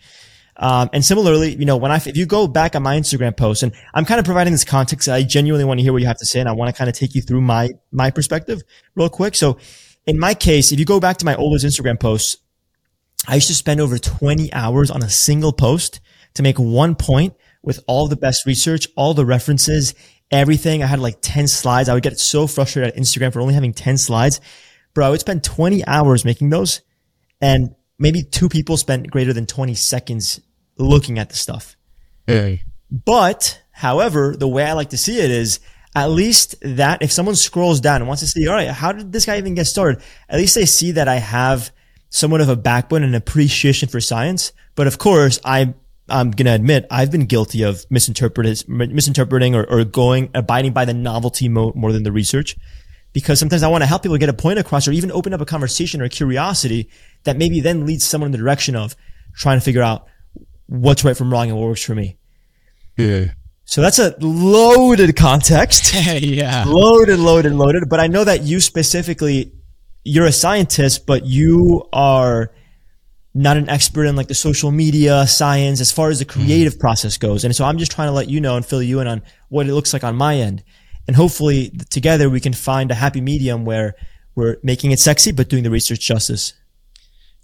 [0.62, 3.64] Um, and similarly, you know, when I, if you go back on my Instagram post
[3.64, 6.18] and I'm kind of providing this context, I genuinely want to hear what you have
[6.20, 8.62] to say and I want to kind of take you through my, my perspective
[8.94, 9.36] real quick.
[9.36, 9.58] So
[10.06, 12.38] in my case, if you go back to my oldest Instagram posts,
[13.26, 16.02] I used to spend over 20 hours on a single post
[16.34, 19.96] to make one point with all the best research, all the references,
[20.30, 20.84] everything.
[20.84, 21.88] I had like 10 slides.
[21.88, 24.42] I would get so frustrated at Instagram for only having 10 slides.
[24.94, 26.82] Bro, I would spend 20 hours making those
[27.40, 30.42] and maybe two people spent greater than 20 seconds
[30.80, 31.76] looking at the stuff.
[32.92, 35.60] But however, the way I like to see it is
[35.96, 39.12] at least that if someone scrolls down and wants to see, all right, how did
[39.12, 40.02] this guy even get started?
[40.28, 41.72] At least they see that I have
[42.10, 44.52] somewhat of a backbone and appreciation for science.
[44.76, 45.74] But of course, I
[46.12, 50.94] I'm going to admit I've been guilty of misinterpreting or, or going, abiding by the
[50.94, 52.58] novelty mo- more than the research.
[53.14, 55.42] Because sometimes I want to help people get a point across or even open up
[55.42, 56.90] a conversation or a curiosity
[57.24, 58.96] that maybe then leads someone in the direction of
[59.36, 60.08] trying to figure out
[60.70, 62.18] what's right from wrong and what works for me.
[62.98, 63.32] Yeah.
[63.66, 65.94] So that's a loaded context.
[66.22, 66.64] yeah.
[66.68, 67.90] Loaded, loaded, loaded.
[67.90, 69.52] But I know that you specifically,
[70.04, 72.52] you're a scientist, but you are
[73.34, 76.32] not an expert in like the social media science as far as the hmm.
[76.32, 76.80] creative mm.
[76.80, 77.44] process goes.
[77.46, 79.68] And so I'm just trying to let you know and fill you in on what
[79.68, 80.64] it looks like on my end.
[81.08, 83.96] And hopefully together we can find a happy medium where
[84.36, 86.54] we're making it sexy, but doing the research justice.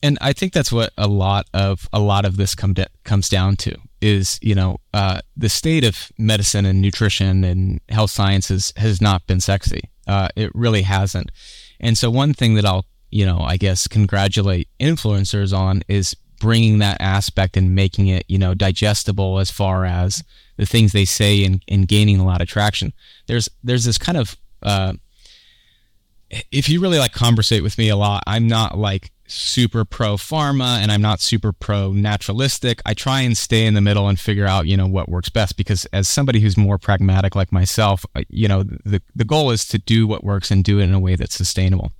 [0.06, 3.56] And I think that's what a lot of a lot of this come comes down
[3.58, 9.02] to is you know uh, the state of medicine and nutrition and health sciences has
[9.02, 9.82] not been sexy.
[10.08, 11.32] Uh, it really hasn't.
[11.80, 16.80] And so one thing that I'll you know, I guess congratulate influencers on is bringing
[16.80, 20.22] that aspect and making it, you know, digestible as far as
[20.58, 22.92] the things they say and, and gaining a lot of traction.
[23.28, 24.94] There's there's this kind of uh,
[26.30, 30.80] if you really like conversate with me a lot, I'm not like super pro pharma
[30.80, 32.82] and I'm not super pro naturalistic.
[32.86, 35.58] I try and stay in the middle and figure out, you know, what works best
[35.58, 39.66] because as somebody who's more pragmatic like myself, uh, you know, the the goal is
[39.70, 41.92] to do what works and do it in a way that's sustainable.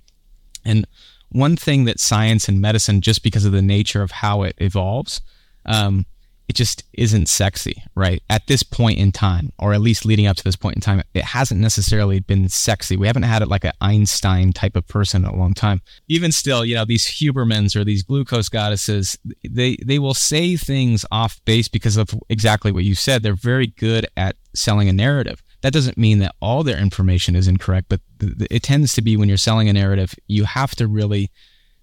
[0.64, 0.86] And
[1.30, 5.20] one thing that science and medicine, just because of the nature of how it evolves,
[5.64, 6.06] um,
[6.48, 8.22] it just isn't sexy, right?
[8.30, 11.02] At this point in time, or at least leading up to this point in time,
[11.12, 12.96] it hasn't necessarily been sexy.
[12.96, 15.80] We haven't had it like an Einstein type of person in a long time.
[16.08, 21.04] Even still, you know, these Hubermans or these glucose goddesses, they they will say things
[21.10, 23.22] off base because of exactly what you said.
[23.22, 25.42] They're very good at selling a narrative.
[25.62, 29.28] That doesn't mean that all their information is incorrect, but it tends to be when
[29.28, 31.30] you're selling a narrative, you have to really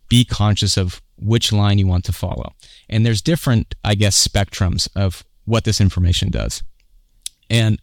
[0.07, 2.53] be conscious of which line you want to follow.
[2.89, 6.63] And there's different, I guess, spectrums of what this information does.
[7.49, 7.81] And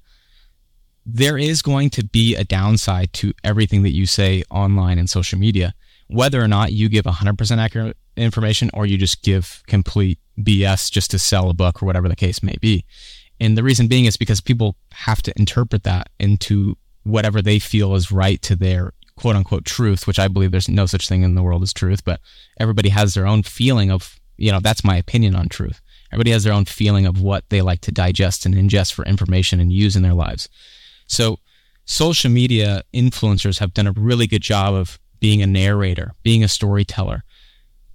[1.06, 5.38] there is going to be a downside to everything that you say online and social
[5.38, 5.74] media,
[6.08, 11.10] whether or not you give 100% accurate information or you just give complete BS just
[11.10, 12.84] to sell a book or whatever the case may be.
[13.40, 17.94] And the reason being is because people have to interpret that into whatever they feel
[17.94, 21.34] is right to their quote unquote truth, which I believe there's no such thing in
[21.34, 22.20] the world as truth, but
[22.58, 25.80] everybody has their own feeling of, you know, that's my opinion on truth.
[26.12, 29.60] Everybody has their own feeling of what they like to digest and ingest for information
[29.60, 30.48] and use in their lives.
[31.06, 31.38] So
[31.84, 36.48] social media influencers have done a really good job of being a narrator, being a
[36.48, 37.22] storyteller,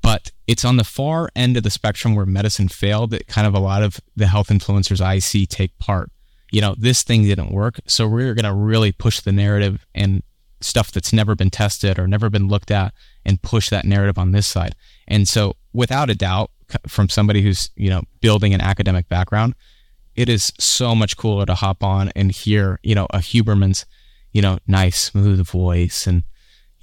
[0.01, 3.55] but it's on the far end of the spectrum where medicine failed that kind of
[3.55, 6.12] a lot of the health influencers I see take part.
[6.51, 7.79] You know, this thing didn't work.
[7.88, 10.21] So we're going to really push the narrative and
[10.62, 12.94] stuff that's never been tested or never been looked at
[13.26, 14.76] and push that narrative on this side.
[15.08, 16.52] And so without a doubt,
[16.88, 19.54] from somebody who's, you know, building an academic background,
[20.15, 23.86] it is so much cooler to hop on and hear, you know, a Huberman's,
[24.32, 26.24] you know, nice, smooth voice and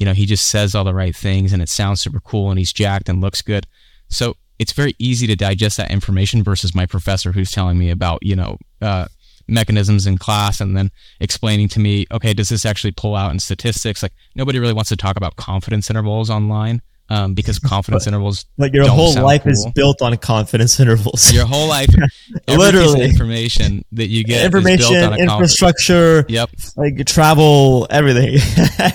[0.03, 2.59] you know, he just says all the right things and it sounds super cool and
[2.59, 3.69] he's jacked and looks good.
[4.09, 8.21] So it's very easy to digest that information versus my professor who's telling me about,
[8.21, 9.07] you know, uh,
[9.49, 13.39] mechanisms in class and then explaining to me, okay, does this actually pull out in
[13.39, 14.03] statistics?
[14.03, 18.47] Like nobody really wants to talk about confidence intervals online um, because confidence intervals.
[18.59, 19.53] Like your whole life cool.
[19.53, 21.33] is built on confidence intervals.
[21.33, 21.89] Your whole life,
[22.49, 28.35] literally, information that you get, information, infrastructure, yep, like travel, everything,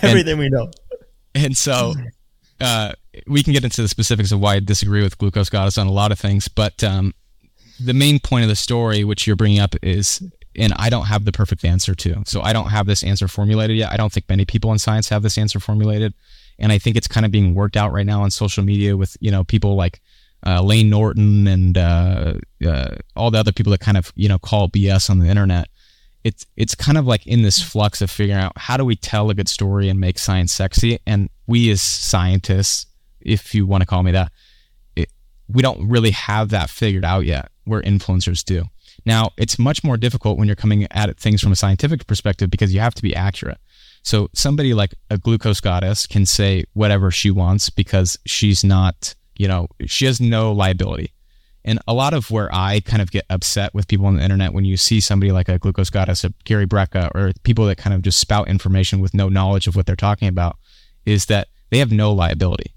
[0.01, 0.71] everything and, we know.
[1.35, 1.93] And so,
[2.59, 2.93] uh,
[3.27, 5.91] we can get into the specifics of why I disagree with Glucose Goddess on a
[5.91, 7.13] lot of things, but um,
[7.79, 10.21] the main point of the story, which you're bringing up, is
[10.57, 12.23] and I don't have the perfect answer to.
[12.25, 13.91] So I don't have this answer formulated yet.
[13.91, 16.13] I don't think many people in science have this answer formulated
[16.59, 19.15] and I think it's kind of being worked out right now on social media with
[19.19, 20.01] you know people like
[20.45, 22.33] uh, Layne Norton and uh,
[22.65, 25.69] uh, all the other people that kind of you know call BS on the internet.
[26.23, 29.29] It's it's kind of like in this flux of figuring out how do we tell
[29.29, 30.99] a good story and make science sexy.
[31.05, 32.87] And we as scientists,
[33.21, 34.31] if you want to call me that,
[34.95, 35.09] it,
[35.47, 37.49] we don't really have that figured out yet.
[37.65, 38.63] Where influencers do.
[39.07, 42.73] Now, it's much more difficult when you're coming at things from a scientific perspective because
[42.73, 43.57] you have to be accurate.
[44.03, 49.47] So somebody like a glucose goddess can say whatever she wants because she's not, you
[49.47, 51.13] know, she has no liability.
[51.63, 54.51] And a lot of where I kind of get upset with people on the internet
[54.51, 57.93] when you see somebody like a glucose goddess, a Gary Brecka, or people that kind
[57.93, 60.57] of just spout information with no knowledge of what they're talking about,
[61.05, 62.73] is that they have no liability.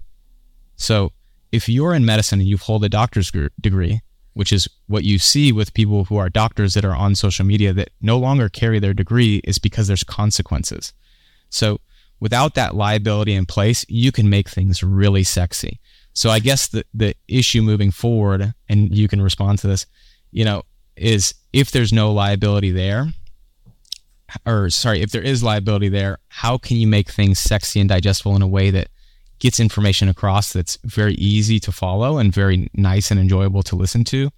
[0.77, 1.11] So
[1.51, 3.99] if you're in medicine and you hold a doctor's degree,
[4.33, 7.73] which is what you see with people who are doctors that are on social media
[7.73, 10.93] that no longer carry their degree, is because there's consequences.
[11.49, 11.79] So
[12.19, 15.79] without that liability in place, you can make things really sexy.
[16.13, 19.85] So I guess the, the issue moving forward, and you can respond to this,
[20.31, 20.63] you know,
[20.95, 23.07] is if there's no liability there,
[24.45, 28.35] or sorry, if there is liability there, how can you make things sexy and digestible
[28.35, 28.89] in a way that
[29.41, 34.03] gets information across that's very easy to follow and very nice and enjoyable to listen
[34.05, 34.29] to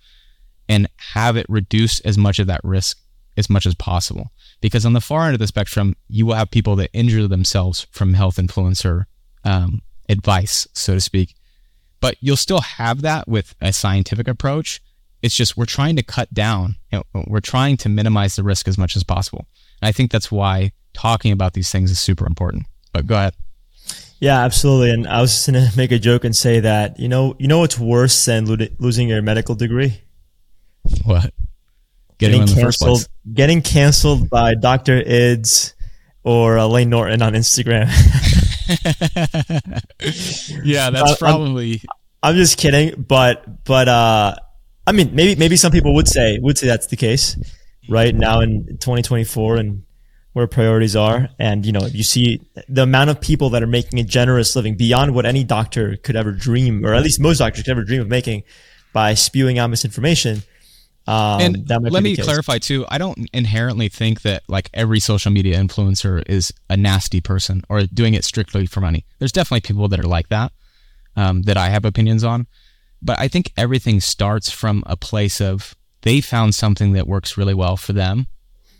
[0.67, 2.97] and have it reduce as much of that risk
[3.37, 4.31] as much as possible?
[4.63, 7.85] because on the far end of the spectrum, you will have people that injure themselves
[7.91, 9.03] from health influencer
[9.43, 11.35] um, advice, so to speak.
[11.99, 14.81] But you'll still have that with a scientific approach.
[15.21, 18.69] It's just we're trying to cut down, you know, we're trying to minimize the risk
[18.69, 19.47] as much as possible.
[19.81, 22.65] And I think that's why talking about these things is super important.
[22.93, 23.33] But go ahead.
[24.23, 24.91] Yeah, absolutely.
[24.91, 27.49] And I was just going to make a joke and say that, you know, you
[27.49, 29.99] know what's worse than lo- losing your medical degree?
[31.03, 31.33] What?
[32.17, 35.01] getting canceled, getting canceled by Dr.
[35.01, 35.73] Idz
[36.23, 37.89] or uh, Layne Norton on Instagram.
[40.63, 41.81] yeah, that's probably.
[42.23, 44.35] I'm, I'm, just kidding, but but uh,
[44.87, 47.35] I mean, maybe maybe some people would say would say that's the case,
[47.89, 49.83] right now in 2024 and
[50.33, 53.99] where priorities are, and you know, you see the amount of people that are making
[53.99, 57.63] a generous living beyond what any doctor could ever dream, or at least most doctors
[57.63, 58.43] could ever dream of making,
[58.93, 60.43] by spewing out misinformation.
[61.05, 62.85] Um, and let me clarify too.
[62.87, 67.83] I don't inherently think that like every social media influencer is a nasty person or
[67.83, 69.05] doing it strictly for money.
[69.19, 70.53] There's definitely people that are like that
[71.17, 72.47] um, that I have opinions on,
[73.01, 77.53] but I think everything starts from a place of they found something that works really
[77.53, 78.27] well for them,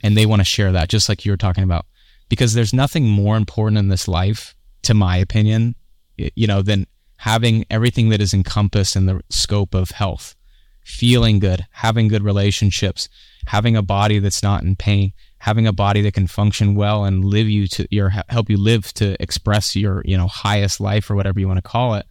[0.04, 1.86] and they want to share that, just like you were talking about.
[2.30, 5.76] Because there's nothing more important in this life, to my opinion,
[6.18, 6.86] you know, than
[7.18, 10.36] having everything that is encompassed in the scope of health
[10.84, 13.10] feeling good, having good relationships,
[13.48, 17.26] having a body that's not in pain, having a body that can function well and
[17.26, 21.16] live you to your help you live to express your, you know, highest life or
[21.16, 22.06] whatever you want to call it.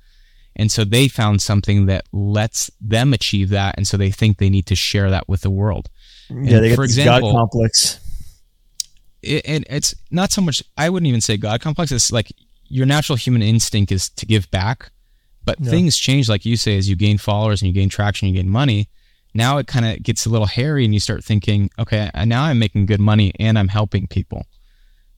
[0.54, 4.50] And so they found something that lets them achieve that and so they think they
[4.50, 5.88] need to share that with the world.
[6.32, 8.00] Yeah, and they for example, God complex.
[9.22, 12.32] It, and it's not so much I wouldn't even say God complex, it's like
[12.68, 14.90] your natural human instinct is to give back
[15.44, 15.70] but yeah.
[15.70, 18.48] things change, like you say, as you gain followers and you gain traction, you gain
[18.48, 18.88] money.
[19.34, 22.58] Now it kind of gets a little hairy, and you start thinking, okay, now I'm
[22.58, 24.46] making good money and I'm helping people.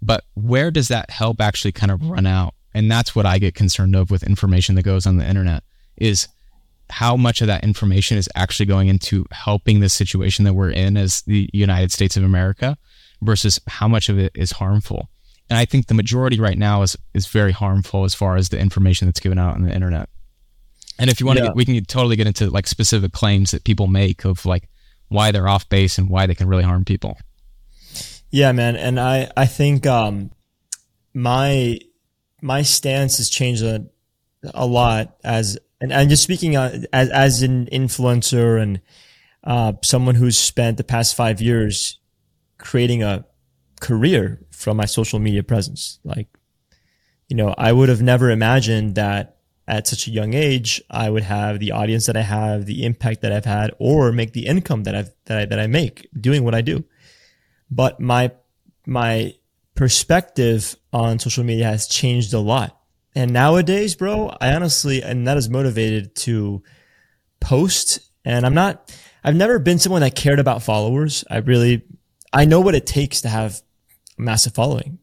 [0.00, 2.54] But where does that help actually kind of run out?
[2.74, 5.62] And that's what I get concerned of with information that goes on the internet
[5.96, 6.28] is
[6.90, 10.96] how much of that information is actually going into helping the situation that we're in
[10.96, 12.76] as the United States of America
[13.22, 15.08] versus how much of it is harmful.
[15.50, 18.58] And I think the majority right now is is very harmful as far as the
[18.58, 20.08] information that's given out on the internet.
[20.98, 21.46] And if you want yeah.
[21.46, 24.68] to, we can totally get into like specific claims that people make of like
[25.08, 27.18] why they're off base and why they can really harm people.
[28.30, 30.30] Yeah, man, and I I think um
[31.12, 31.78] my
[32.40, 33.86] my stance has changed a,
[34.52, 35.58] a lot as
[35.92, 38.80] and, just speaking uh, as as an influencer and
[39.42, 41.98] uh, someone who's spent the past five years
[42.58, 43.24] creating a
[43.80, 45.98] career from my social media presence.
[46.04, 46.28] Like,
[47.28, 51.22] you know, I would have never imagined that at such a young age, I would
[51.22, 54.84] have the audience that I have, the impact that I've had, or make the income
[54.84, 56.84] that I've that I, that I make doing what I do.
[57.70, 58.32] But my
[58.86, 59.34] my
[59.74, 62.78] perspective on social media has changed a lot.
[63.14, 66.62] And nowadays, bro, I honestly am not as motivated to
[67.40, 68.00] post.
[68.24, 68.92] And I'm not,
[69.22, 71.24] I've never been someone that cared about followers.
[71.30, 71.82] I really,
[72.32, 73.62] I know what it takes to have
[74.18, 74.98] a massive following.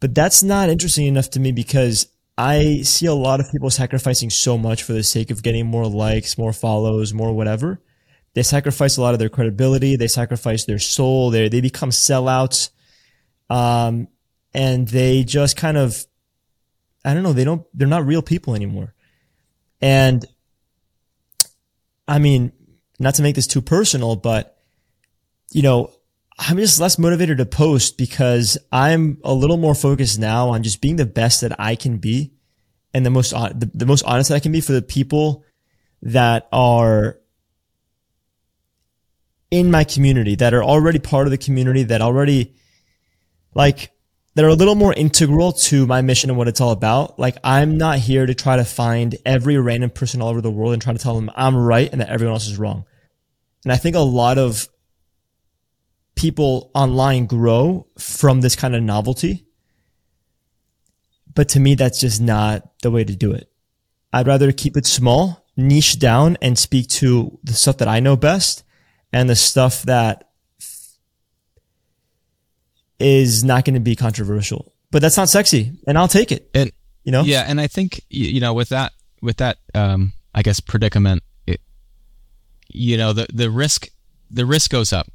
[0.00, 4.30] But that's not interesting enough to me because I see a lot of people sacrificing
[4.30, 7.80] so much for the sake of getting more likes, more follows, more whatever.
[8.34, 9.96] They sacrifice a lot of their credibility.
[9.96, 11.30] They sacrifice their soul.
[11.30, 12.70] They, they become sellouts.
[13.50, 14.08] Um,
[14.54, 16.06] and they just kind of,
[17.04, 18.94] I don't know, they don't, they're not real people anymore.
[19.80, 20.24] And
[22.06, 22.52] I mean,
[22.98, 24.58] not to make this too personal, but
[25.50, 25.92] you know,
[26.38, 30.80] I'm just less motivated to post because I'm a little more focused now on just
[30.80, 32.32] being the best that I can be
[32.94, 35.44] and the most, the, the most honest that I can be for the people
[36.02, 37.18] that are
[39.50, 42.54] in my community that are already part of the community that already
[43.54, 43.90] like
[44.38, 47.18] that are a little more integral to my mission and what it's all about.
[47.18, 50.74] Like I'm not here to try to find every random person all over the world
[50.74, 52.84] and try to tell them I'm right and that everyone else is wrong.
[53.64, 54.68] And I think a lot of
[56.14, 59.44] people online grow from this kind of novelty.
[61.34, 63.50] But to me, that's just not the way to do it.
[64.12, 68.14] I'd rather keep it small, niche down and speak to the stuff that I know
[68.14, 68.62] best
[69.12, 70.27] and the stuff that
[72.98, 74.72] is not going to be controversial.
[74.90, 76.48] But that's not sexy and I'll take it.
[76.54, 76.72] And
[77.04, 77.22] you know?
[77.22, 81.60] Yeah, and I think you know with that with that um I guess predicament it,
[82.68, 83.88] you know the the risk
[84.30, 85.08] the risk goes up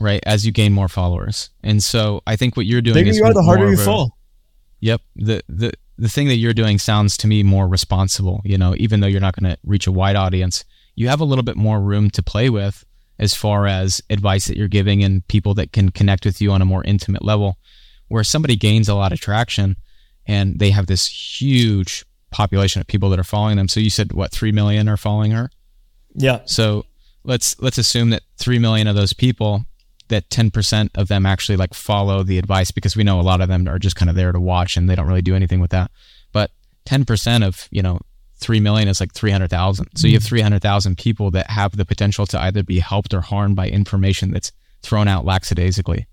[0.00, 0.20] right?
[0.26, 1.50] As you gain more followers.
[1.62, 3.84] And so I think what you're doing bigger is you are, the harder you a,
[3.84, 4.16] fall.
[4.80, 5.00] Yep.
[5.16, 9.00] The the the thing that you're doing sounds to me more responsible, you know, even
[9.00, 10.64] though you're not going to reach a wide audience.
[10.94, 12.84] You have a little bit more room to play with
[13.18, 16.62] as far as advice that you're giving and people that can connect with you on
[16.62, 17.58] a more intimate level.
[18.08, 19.76] Where somebody gains a lot of traction
[20.26, 21.06] and they have this
[21.40, 23.68] huge population of people that are following them.
[23.68, 25.50] So you said what 3 million are following her?
[26.14, 26.40] Yeah.
[26.44, 26.86] So
[27.24, 29.64] let's let's assume that 3 million of those people
[30.08, 33.48] that 10% of them actually like follow the advice because we know a lot of
[33.48, 35.72] them are just kind of there to watch and they don't really do anything with
[35.72, 35.90] that.
[36.32, 36.52] But
[36.86, 37.98] 10% of, you know,
[38.38, 39.88] 3 million is like 300,000.
[39.96, 40.28] So you have mm.
[40.28, 44.52] 300,000 people that have the potential to either be helped or harmed by information that's
[44.82, 46.06] thrown out lackadaisically.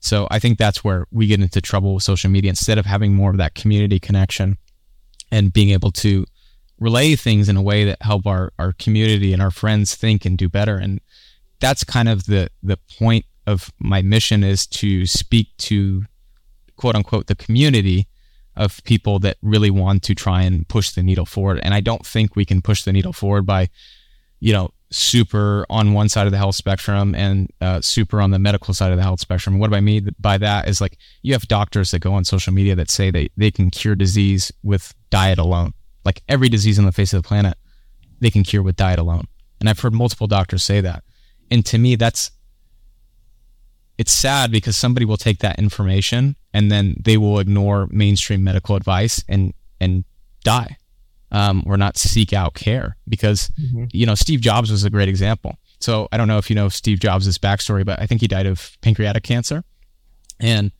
[0.00, 3.14] So I think that's where we get into trouble with social media instead of having
[3.14, 4.58] more of that community connection
[5.32, 6.26] and being able to
[6.78, 10.36] relay things in a way that help our, our community and our friends think and
[10.36, 10.76] do better.
[10.76, 11.00] And
[11.58, 16.04] that's kind of the, the point of my mission is to speak to
[16.76, 18.06] quote unquote the community
[18.56, 21.60] of people that really want to try and push the needle forward.
[21.62, 23.68] And I don't think we can push the needle forward by,
[24.40, 28.38] you know, super on one side of the health spectrum and uh, super on the
[28.38, 29.58] medical side of the health spectrum.
[29.58, 32.52] What do I mean by that is like you have doctors that go on social
[32.52, 35.72] media that say they, they can cure disease with diet alone.
[36.04, 37.56] Like every disease on the face of the planet,
[38.20, 39.26] they can cure with diet alone.
[39.58, 41.02] And I've heard multiple doctors say that.
[41.50, 42.30] And to me, that's
[43.98, 48.76] it's sad because somebody will take that information and then they will ignore mainstream medical
[48.76, 50.04] advice and and
[50.42, 50.76] die
[51.30, 53.84] um, or not seek out care because mm-hmm.
[53.92, 55.58] you know Steve Jobs was a great example.
[55.80, 58.46] So I don't know if you know Steve Jobs' backstory, but I think he died
[58.46, 59.64] of pancreatic cancer,
[60.40, 60.72] and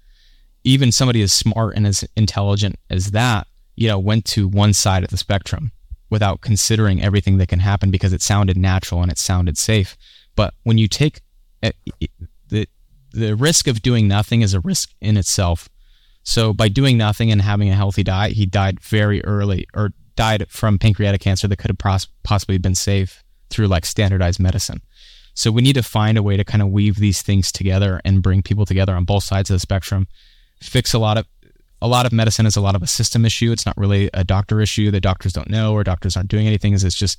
[0.63, 3.47] even somebody as smart and as intelligent as that,
[3.77, 5.73] you know, went to one side of the spectrum
[6.09, 9.97] without considering everything that can happen because it sounded natural and it sounded safe.
[10.37, 11.21] But when you take
[11.63, 11.73] eh,
[13.15, 15.69] the the risk of doing nothing is a risk in itself.
[16.23, 20.47] So by doing nothing and having a healthy diet, he died very early or died
[20.49, 24.81] from pancreatic cancer that could have possibly been saved through like standardized medicine.
[25.35, 28.23] So we need to find a way to kind of weave these things together and
[28.23, 30.07] bring people together on both sides of the spectrum.
[30.61, 31.27] Fix a lot of
[31.83, 33.53] a lot of medicine is a lot of a system issue.
[33.53, 36.73] It's not really a doctor issue that doctors don't know or doctors aren't doing anything.
[36.73, 37.19] It's just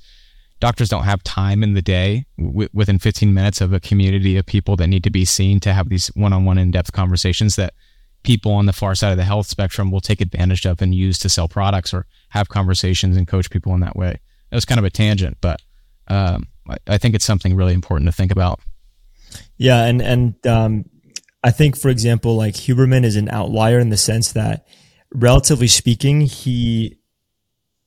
[0.60, 4.46] doctors don't have time in the day w- within 15 minutes of a community of
[4.46, 7.74] people that need to be seen to have these one-on-one in-depth conversations that
[8.24, 11.20] people on the far side of the health spectrum will take advantage of and use
[11.20, 14.20] to sell products or have conversations and coach people in that way.
[14.52, 15.62] It was kind of a tangent, but
[16.08, 18.60] um, I, I, think it's something really important to think about.
[19.58, 20.86] Yeah, and and um,
[21.44, 24.68] I think, for example, like Huberman is an outlier in the sense that,
[25.14, 26.98] relatively speaking, he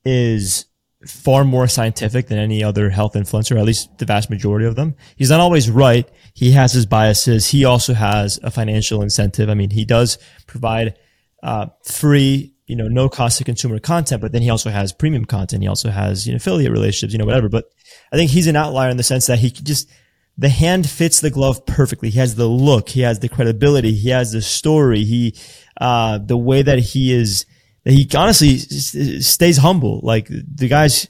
[0.05, 0.65] is
[1.07, 4.95] far more scientific than any other health influencer, at least the vast majority of them.
[5.15, 6.09] He's not always right.
[6.33, 7.47] He has his biases.
[7.47, 9.49] He also has a financial incentive.
[9.49, 10.95] I mean, he does provide
[11.41, 15.25] uh, free you know, no cost to consumer content, but then he also has premium
[15.25, 15.63] content.
[15.63, 17.49] He also has, you know, affiliate relationships, you know, whatever.
[17.49, 17.65] But
[18.13, 19.89] I think he's an outlier in the sense that he just,
[20.37, 22.11] the hand fits the glove perfectly.
[22.11, 22.89] He has the look.
[22.89, 23.93] He has the credibility.
[23.93, 25.03] He has the story.
[25.03, 25.35] He,
[25.81, 27.47] uh, the way that he is,
[27.91, 30.01] he honestly stays humble.
[30.03, 31.07] Like the guy's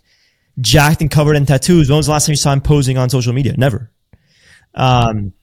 [0.60, 1.90] jacked and covered in tattoos.
[1.90, 3.56] When was the last time you saw him posing on social media?
[3.58, 3.92] Never.
[4.74, 5.34] Um,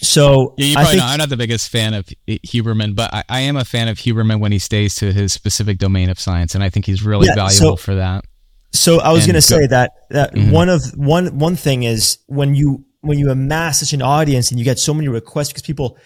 [0.00, 3.24] so yeah, you probably think, know I'm not the biggest fan of Huberman, but I,
[3.28, 6.54] I, am a fan of Huberman when he stays to his specific domain of science,
[6.54, 8.24] and I think he's really yeah, valuable so, for that.
[8.72, 10.50] So I was going to say that that mm-hmm.
[10.50, 14.58] one of one one thing is when you when you amass such an audience and
[14.58, 15.98] you get so many requests because people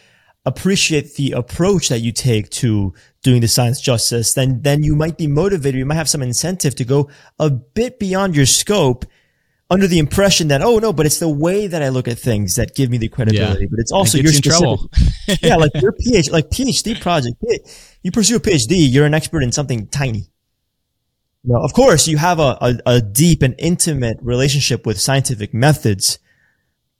[0.44, 5.18] appreciate the approach that you take to doing the science justice, then then you might
[5.18, 5.78] be motivated.
[5.78, 9.04] You might have some incentive to go a bit beyond your scope
[9.70, 12.56] under the impression that oh no, but it's the way that I look at things
[12.56, 13.62] that give me the credibility.
[13.62, 13.68] Yeah.
[13.70, 14.80] But it's also your specific.
[15.42, 17.36] yeah, like your PhD, like PhD project.
[18.02, 20.30] You pursue a PhD, you're an expert in something tiny.
[21.44, 26.18] Now, of course, you have a, a, a deep and intimate relationship with scientific methods,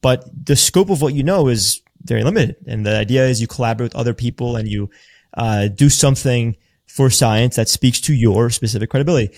[0.01, 2.57] but the scope of what you know is very limited.
[2.67, 4.91] And the idea is you collaborate with other people and you
[5.35, 6.57] uh, do something
[6.87, 9.37] for science that speaks to your specific credibility.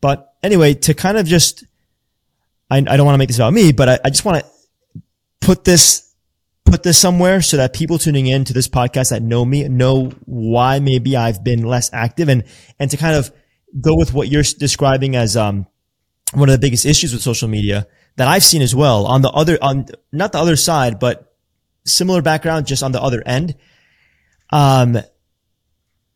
[0.00, 1.64] But anyway, to kind of just
[2.70, 5.02] I, I don't want to make this about me, but I, I just want to
[5.40, 6.14] put this
[6.64, 10.10] put this somewhere so that people tuning in to this podcast that know me know
[10.26, 12.44] why maybe I've been less active and
[12.78, 13.32] and to kind of
[13.80, 15.66] go with what you're describing as um
[16.34, 19.30] one of the biggest issues with social media that I've seen as well on the
[19.30, 21.27] other on not the other side but
[21.88, 23.54] similar background just on the other end
[24.50, 24.98] um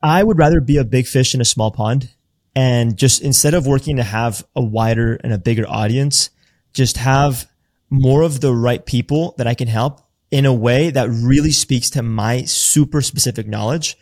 [0.03, 2.11] I would rather be a big fish in a small pond
[2.57, 6.31] and just instead of working to have a wider and a bigger audience
[6.73, 7.49] just have
[7.89, 10.01] more of the right people that I can help
[10.31, 13.99] in a way that really speaks to my super specific knowledge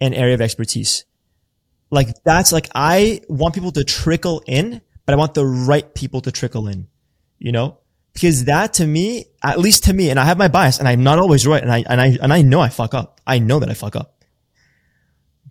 [0.00, 1.04] and area of expertise.
[1.90, 6.20] Like that's like, I want people to trickle in, but I want the right people
[6.22, 6.86] to trickle in,
[7.38, 7.78] you know,
[8.14, 11.02] because that to me, at least to me, and I have my bias and I'm
[11.02, 11.62] not always right.
[11.62, 13.20] And I, and I, and I know I fuck up.
[13.26, 14.24] I know that I fuck up,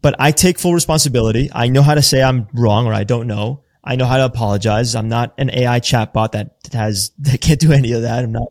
[0.02, 1.50] but I take full responsibility.
[1.54, 3.64] I know how to say I'm wrong or I don't know.
[3.84, 4.96] I know how to apologize.
[4.96, 8.24] I'm not an AI chatbot that has, that can't do any of that.
[8.24, 8.48] I'm not,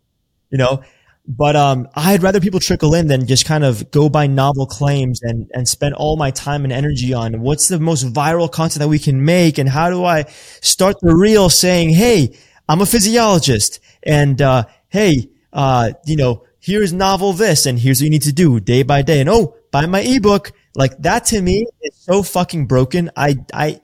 [0.50, 0.82] you know,
[1.26, 5.22] but, um, I'd rather people trickle in than just kind of go by novel claims
[5.22, 8.88] and, and spend all my time and energy on what's the most viral content that
[8.88, 10.24] we can make and how do I
[10.60, 12.36] start the reel saying, Hey,
[12.68, 18.04] I'm a physiologist and, uh, Hey, uh, you know, here's novel this and here's what
[18.04, 19.20] you need to do day by day.
[19.20, 20.52] And oh, buy my ebook.
[20.74, 23.10] Like that to me is so fucking broken.
[23.16, 23.80] I, I,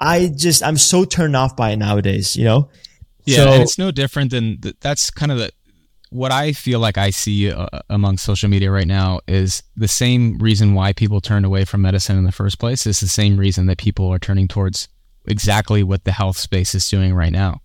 [0.00, 2.36] I just I'm so turned off by it nowadays.
[2.36, 2.70] You know.
[3.26, 5.50] Yeah, so, and it's no different than the, that's kind of the
[6.10, 10.38] what I feel like I see uh, among social media right now is the same
[10.38, 13.66] reason why people turned away from medicine in the first place is the same reason
[13.66, 14.88] that people are turning towards
[15.26, 17.60] exactly what the health space is doing right now.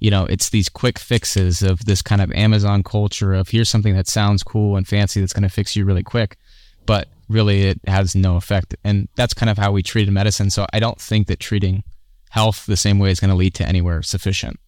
[0.00, 3.94] You know, it's these quick fixes of this kind of Amazon culture of here's something
[3.94, 6.36] that sounds cool and fancy that's going to fix you really quick,
[6.84, 8.74] but really it has no effect.
[8.84, 10.50] And that's kind of how we treated medicine.
[10.50, 11.84] So I don't think that treating
[12.30, 14.58] health the same way is going to lead to anywhere sufficient.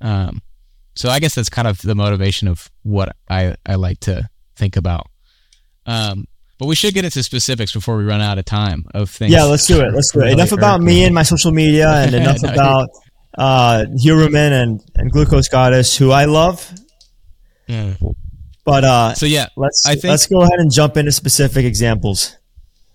[0.00, 0.42] Um,
[0.94, 4.76] so I guess that's kind of the motivation of what I, I like to think
[4.76, 5.08] about.
[5.86, 6.26] Um,
[6.58, 9.32] but we should get into specifics before we run out of time of things.
[9.32, 9.92] Yeah, let's do it.
[9.92, 10.32] Let's do it.
[10.32, 12.88] Enough about me and my social media, and enough no, about
[13.36, 16.70] uh, Huberman and and Glucose Goddess, who I love.
[17.66, 17.94] Yeah.
[18.64, 22.36] But uh, so yeah, let's I think, let's go ahead and jump into specific examples.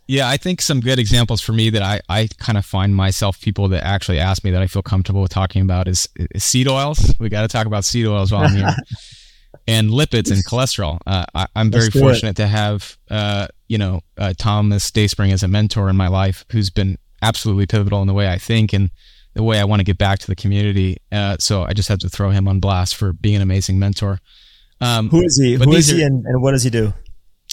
[0.09, 3.41] Yeah, I think some good examples for me that I, I kind of find myself
[3.41, 6.69] people that actually ask me that I feel comfortable with talking about is, is seed
[6.69, 7.13] oils.
[7.19, 8.73] We got to talk about seed oils while I'm here.
[9.67, 10.99] and lipids and cholesterol.
[11.05, 12.35] Uh, I, am very fortunate it.
[12.37, 16.69] to have, uh, you know, uh, Thomas Dayspring as a mentor in my life, who's
[16.69, 18.91] been absolutely pivotal in the way I think and
[19.37, 20.97] the way I want to get back to the community.
[21.11, 24.19] Uh, so I just had to throw him on blast for being an amazing mentor.
[24.81, 25.53] Um, Who is he?
[25.53, 26.93] Who is he, and, and, what does he do?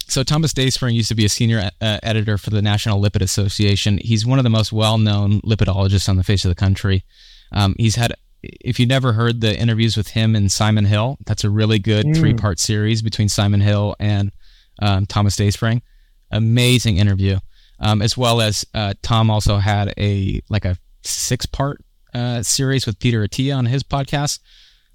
[0.07, 3.99] So Thomas Dayspring used to be a senior uh, editor for the National Lipid Association.
[4.03, 7.05] He's one of the most well-known lipidologists on the face of the country.
[7.53, 11.45] Um, he's had, if you never heard the interviews with him and Simon Hill, that's
[11.45, 12.17] a really good mm.
[12.17, 14.33] three-part series between Simon Hill and
[14.81, 15.83] um, Thomas Dayspring.
[16.31, 17.39] Amazing interview.
[17.81, 21.85] Um, as well as uh, Tom also had a like a six-part
[22.15, 24.41] uh, series with Peter Attia on his podcast.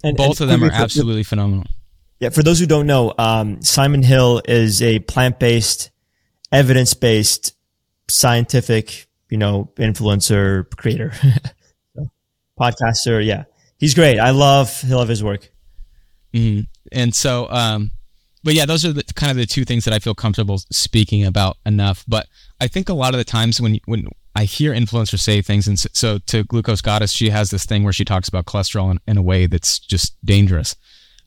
[0.02, 1.66] And, Both and of them are absolutely phenomenal.
[2.18, 5.90] Yeah, for those who don't know, um, Simon Hill is a plant-based,
[6.52, 7.54] evidence-based,
[8.08, 11.12] scientific, you know, influencer, creator,
[12.60, 13.24] podcaster.
[13.24, 13.44] Yeah,
[13.78, 14.18] he's great.
[14.18, 15.50] I love, I love his work.
[16.34, 16.62] Mm-hmm.
[16.92, 17.90] And so, um,
[18.42, 21.24] but yeah, those are the, kind of the two things that I feel comfortable speaking
[21.24, 22.04] about enough.
[22.08, 22.26] But
[22.60, 25.78] I think a lot of the times when when I hear influencers say things, and
[25.78, 29.16] so to Glucose Goddess, she has this thing where she talks about cholesterol in, in
[29.16, 30.76] a way that's just dangerous.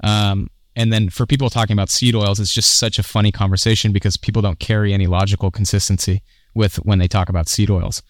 [0.03, 3.91] Um, and then for people talking about seed oils, it's just such a funny conversation
[3.91, 6.21] because people don't carry any logical consistency
[6.55, 8.01] with when they talk about seed oils.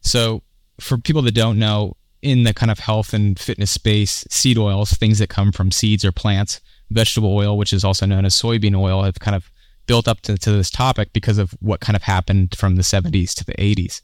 [0.00, 0.42] So
[0.80, 4.92] for people that don't know, in the kind of health and fitness space, seed oils,
[4.92, 8.76] things that come from seeds or plants, vegetable oil, which is also known as soybean
[8.76, 9.50] oil, have kind of
[9.86, 13.34] built up to, to this topic because of what kind of happened from the 70s
[13.34, 14.00] to the 80s.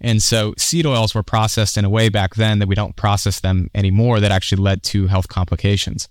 [0.00, 3.40] And so seed oils were processed in a way back then that we don't process
[3.40, 6.08] them anymore that actually led to health complications.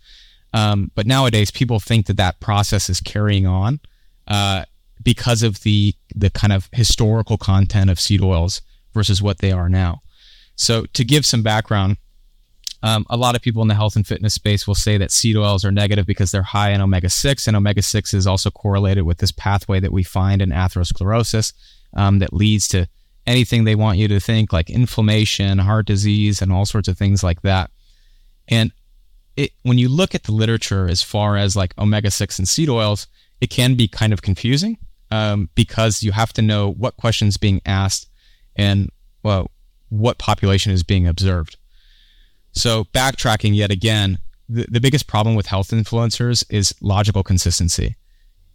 [0.53, 3.79] Um, but nowadays, people think that that process is carrying on
[4.27, 4.65] uh,
[5.03, 8.61] because of the the kind of historical content of seed oils
[8.93, 10.01] versus what they are now.
[10.55, 11.97] So to give some background,
[12.81, 15.35] um, a lot of people in the health and fitness space will say that seed
[15.35, 19.03] oils are negative because they're high in omega 6, and omega 6 is also correlated
[19.03, 21.51] with this pathway that we find in atherosclerosis
[21.95, 22.87] um, that leads to
[23.27, 27.23] anything they want you to think, like inflammation, heart disease, and all sorts of things
[27.23, 27.71] like that.
[28.47, 28.71] And
[29.35, 32.69] it, when you look at the literature as far as like omega 6 and seed
[32.69, 33.07] oils,
[33.41, 34.77] it can be kind of confusing
[35.11, 38.07] um, because you have to know what questions being asked
[38.55, 38.89] and
[39.23, 39.49] well,
[39.89, 41.57] what population is being observed.
[42.51, 47.95] So, backtracking yet again, the, the biggest problem with health influencers is logical consistency.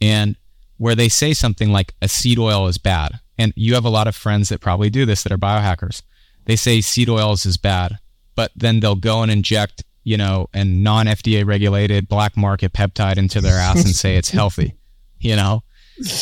[0.00, 0.36] And
[0.80, 4.06] where they say something like a seed oil is bad, and you have a lot
[4.06, 6.00] of friends that probably do this that are biohackers.
[6.46, 7.98] They say seed oils is bad,
[8.34, 13.18] but then they'll go and inject, you know, a non FDA regulated black market peptide
[13.18, 14.74] into their ass and say it's healthy,
[15.20, 15.64] you know?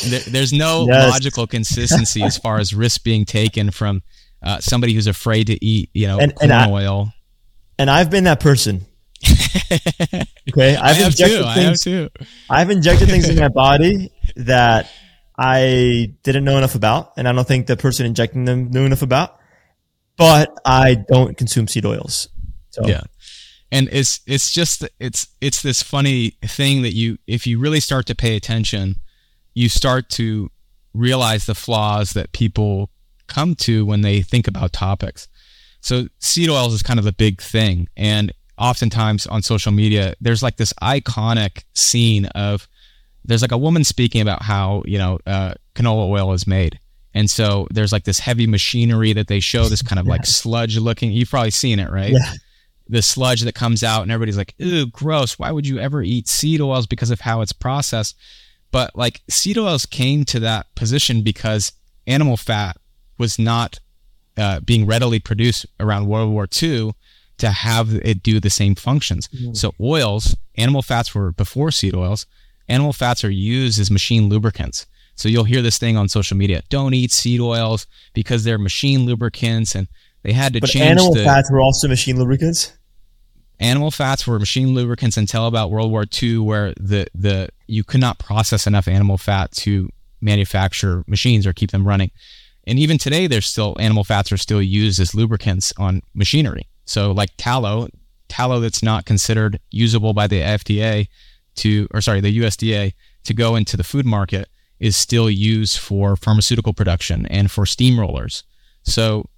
[0.06, 1.08] There, there's no yes.
[1.08, 4.02] logical consistency as far as risk being taken from
[4.42, 7.12] uh, somebody who's afraid to eat, you know, and, corn and I, oil.
[7.78, 8.86] And I've been that person.
[10.50, 11.44] okay, I've I injected too.
[11.44, 11.46] things.
[11.46, 12.08] I have too.
[12.50, 14.90] I've injected things in my body that
[15.36, 19.02] I didn't know enough about, and I don't think the person injecting them knew enough
[19.02, 19.38] about.
[20.16, 22.28] But I don't consume seed oils.
[22.70, 22.86] So.
[22.86, 23.02] Yeah,
[23.70, 28.06] and it's it's just it's it's this funny thing that you if you really start
[28.06, 28.96] to pay attention,
[29.54, 30.50] you start to
[30.94, 32.90] realize the flaws that people
[33.28, 35.28] come to when they think about topics.
[35.80, 37.88] So seed oils is kind of a big thing.
[37.96, 42.68] And oftentimes on social media, there's like this iconic scene of
[43.28, 46.80] there's like a woman speaking about how, you know, uh, canola oil is made.
[47.14, 50.12] And so there's like this heavy machinery that they show, this kind of yeah.
[50.12, 51.12] like sludge looking.
[51.12, 52.12] You've probably seen it, right?
[52.12, 52.32] Yeah.
[52.88, 55.38] The sludge that comes out, and everybody's like, ooh gross.
[55.38, 58.16] Why would you ever eat seed oils because of how it's processed?
[58.70, 61.72] But like seed oils came to that position because
[62.06, 62.78] animal fat
[63.18, 63.78] was not
[64.38, 66.92] uh, being readily produced around World War II
[67.38, 69.28] to have it do the same functions.
[69.28, 69.54] Mm.
[69.54, 72.26] So oils, animal fats were before seed oils.
[72.68, 74.86] Animal fats are used as machine lubricants.
[75.14, 79.06] So you'll hear this thing on social media: don't eat seed oils because they're machine
[79.06, 79.88] lubricants, and
[80.22, 80.84] they had to but change.
[80.84, 82.72] Animal the, fats were also machine lubricants.
[83.60, 88.00] Animal fats were machine lubricants until about World War II, where the the you could
[88.00, 89.88] not process enough animal fat to
[90.20, 92.10] manufacture machines or keep them running.
[92.66, 96.68] And even today, there's still animal fats are still used as lubricants on machinery.
[96.84, 97.88] So like tallow,
[98.28, 101.08] tallow that's not considered usable by the FDA
[101.58, 102.92] to, or sorry, the USDA
[103.24, 104.48] to go into the food market
[104.80, 108.42] is still used for pharmaceutical production and for steamrollers.
[108.84, 109.28] So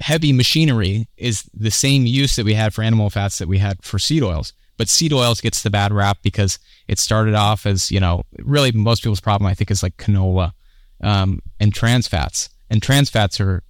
[0.00, 3.82] heavy machinery is the same use that we had for animal fats that we had
[3.82, 4.52] for seed oils.
[4.76, 8.72] But seed oils gets the bad rap because it started off as, you know, really
[8.72, 10.52] most people's problem, I think, is like canola
[11.00, 13.62] um, and trans fats and trans fats are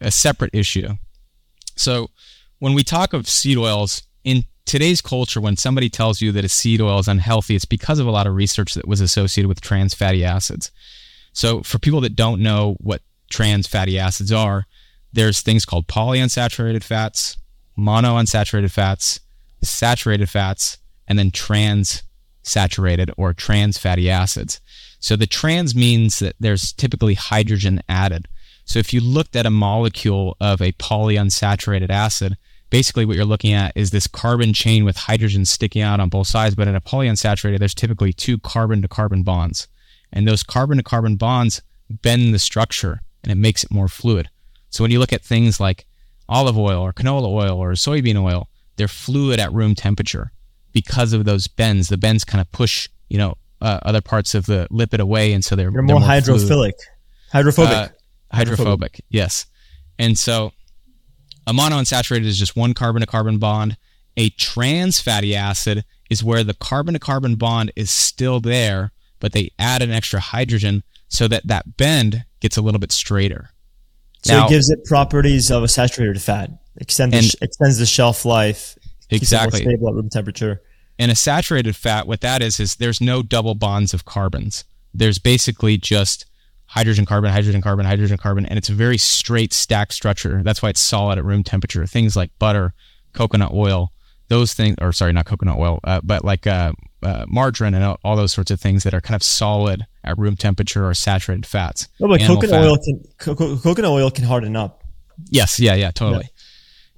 [0.00, 0.88] a separate issue.
[1.76, 2.10] So
[2.60, 6.48] when we talk of seed oils in today's culture, when somebody tells you that a
[6.48, 9.60] seed oil is unhealthy, it's because of a lot of research that was associated with
[9.60, 10.70] trans fatty acids.
[11.32, 14.66] So for people that don't know what trans fatty acids are,
[15.12, 17.36] there's things called polyunsaturated fats,
[17.78, 19.20] monounsaturated fats,
[19.62, 22.02] saturated fats, and then trans
[22.42, 24.60] saturated or trans fatty acids.
[25.00, 28.26] So the trans means that there's typically hydrogen added.
[28.64, 32.36] So if you looked at a molecule of a polyunsaturated acid,
[32.74, 36.26] basically what you're looking at is this carbon chain with hydrogen sticking out on both
[36.26, 36.56] sides.
[36.56, 39.68] But in a polyunsaturated, there's typically two carbon to carbon bonds.
[40.12, 44.28] And those carbon to carbon bonds bend the structure and it makes it more fluid.
[44.70, 45.86] So when you look at things like
[46.28, 50.32] olive oil or canola oil or soybean oil, they're fluid at room temperature
[50.72, 51.90] because of those bends.
[51.90, 55.44] The bends kind of push, you know, uh, other parts of the lipid away, and
[55.44, 56.72] so they're, they're more, more hydrophilic,
[57.30, 57.72] hydrophobic.
[57.72, 57.88] Uh,
[58.32, 59.46] hydrophobic, yes.
[59.96, 60.52] And so
[61.46, 63.76] a monounsaturated is just one carbon to carbon bond.
[64.16, 69.32] A trans fatty acid is where the carbon to carbon bond is still there, but
[69.32, 73.50] they add an extra hydrogen so that that bend gets a little bit straighter.
[74.22, 78.24] So now, it gives it properties of a saturated fat, extend the, extends the shelf
[78.24, 78.78] life,
[79.10, 80.62] exactly stable at room temperature.
[80.98, 84.64] And a saturated fat, what that is, is there's no double bonds of carbons.
[84.94, 86.24] There's basically just
[86.74, 90.42] hydrogen, carbon, hydrogen, carbon, hydrogen, carbon, and it's a very straight stack structure.
[90.42, 91.86] That's why it's solid at room temperature.
[91.86, 92.74] Things like butter,
[93.12, 93.92] coconut oil,
[94.26, 96.72] those things, or sorry, not coconut oil, uh, but like uh,
[97.04, 100.34] uh, margarine and all those sorts of things that are kind of solid at room
[100.34, 101.88] temperature or saturated fats.
[102.00, 102.64] No, but coconut fat.
[102.64, 104.82] oil can co- coconut oil can harden up.
[105.30, 106.28] Yes, yeah, yeah, totally.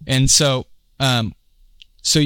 [0.07, 0.15] Yeah.
[0.15, 0.65] And so,
[1.01, 1.35] um,
[2.01, 2.23] so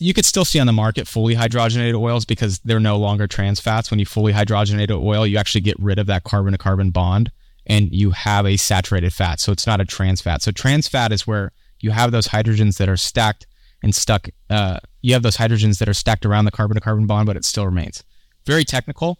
[0.00, 3.60] you could still see on the market fully hydrogenated oils because they're no longer trans
[3.60, 3.90] fats.
[3.90, 7.30] When you fully hydrogenated oil, you actually get rid of that carbon to carbon bond
[7.66, 9.40] and you have a saturated fat.
[9.40, 10.42] So it's not a trans fat.
[10.42, 13.46] So trans fat is where you have those hydrogens that are stacked
[13.82, 14.28] and stuck.
[14.50, 17.36] Uh, you have those hydrogens that are stacked around the carbon to carbon bond, but
[17.36, 18.02] it still remains.
[18.46, 19.18] Very technical.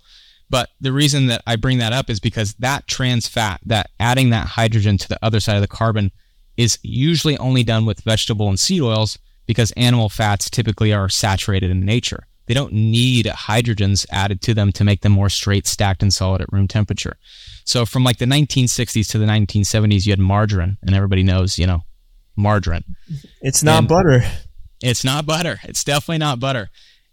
[0.50, 4.30] But the reason that I bring that up is because that trans fat, that adding
[4.30, 6.10] that hydrogen to the other side of the carbon,
[6.56, 9.18] is usually only done with vegetable and seed oils
[9.48, 12.24] because animal fats typically are saturated in nature.
[12.46, 16.42] They don't need hydrogens added to them to make them more straight, stacked, and solid
[16.42, 17.16] at room temperature.
[17.64, 21.66] So from like the 1960s to the 1970s, you had margarine, and everybody knows, you
[21.66, 21.84] know,
[22.36, 22.84] margarine.
[23.40, 24.22] It's not and butter.
[24.82, 25.58] It's not butter.
[25.64, 26.70] It's definitely not butter.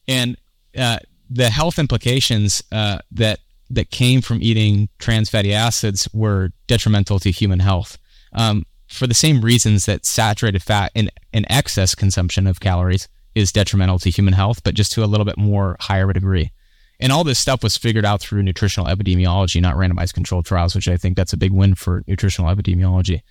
[0.07, 0.37] And
[0.77, 3.39] uh, the health implications uh, that
[3.71, 7.97] that came from eating trans fatty acids were detrimental to human health.
[8.33, 13.51] Um, for the same reasons that saturated fat and an excess consumption of calories is
[13.51, 16.51] detrimental to human health, but just to a little bit more higher degree.
[16.99, 20.87] And all this stuff was figured out through nutritional epidemiology, not randomized controlled trials, which
[20.87, 23.21] I think that's a big win for nutritional epidemiology.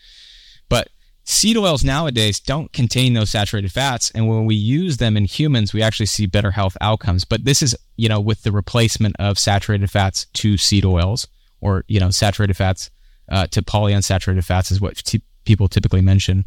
[0.69, 0.89] But
[1.27, 5.73] Seed oils nowadays don't contain those saturated fats, and when we use them in humans,
[5.73, 7.25] we actually see better health outcomes.
[7.25, 11.27] But this is, you know, with the replacement of saturated fats to seed oils,
[11.63, 12.91] or you know, saturated fats
[13.31, 16.45] uh, to polyunsaturated fats is what t- people typically mention.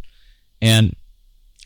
[0.62, 0.96] And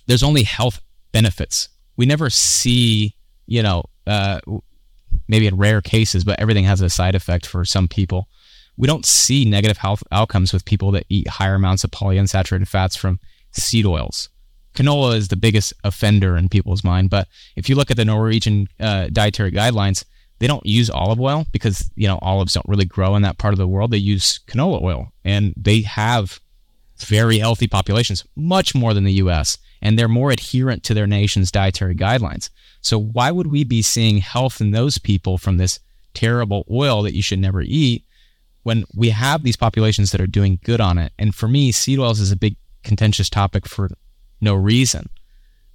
[0.08, 1.70] there's only health benefits.
[1.98, 3.16] We never see,
[3.46, 4.40] you know, uh,
[5.28, 8.28] maybe in rare cases, but everything has a side effect for some people
[8.82, 12.96] we don't see negative health outcomes with people that eat higher amounts of polyunsaturated fats
[12.96, 13.20] from
[13.52, 14.30] seed oils.
[14.74, 18.68] Canola is the biggest offender in people's mind, but if you look at the Norwegian
[18.80, 20.04] uh, dietary guidelines,
[20.40, 23.54] they don't use olive oil because you know olives don't really grow in that part
[23.54, 23.92] of the world.
[23.92, 26.41] They use canola oil, and they have
[27.06, 31.52] very healthy populations, much more than the U.S., and they're more adherent to their nation's
[31.52, 32.49] dietary guidelines.
[32.82, 35.80] So why would we be seeing health in those people from this
[36.14, 38.04] terrible oil that you should never eat
[38.64, 41.12] when we have these populations that are doing good on it.
[41.18, 43.89] And for me, seed oils is a big contentious topic for
[44.39, 45.10] no reason.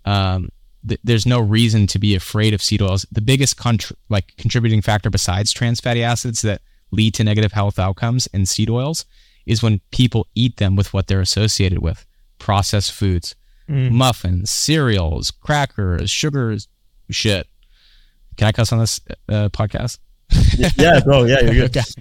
[0.05, 0.51] Um,
[0.87, 3.07] th- there's no reason to be afraid of seed oils.
[3.11, 6.63] The biggest contr- like contributing factor besides trans fatty acids that
[6.93, 9.05] lead to negative health outcomes in seed oils
[9.47, 12.05] is when people eat them with what they're associated with
[12.39, 13.35] processed foods,
[13.69, 13.91] mm.
[13.91, 16.69] muffins, cereals, crackers, sugars,
[17.11, 17.47] shit.
[18.37, 19.99] Can I cuss on this uh, podcast?
[20.77, 21.25] yeah, bro.
[21.25, 21.85] Yeah, you're good.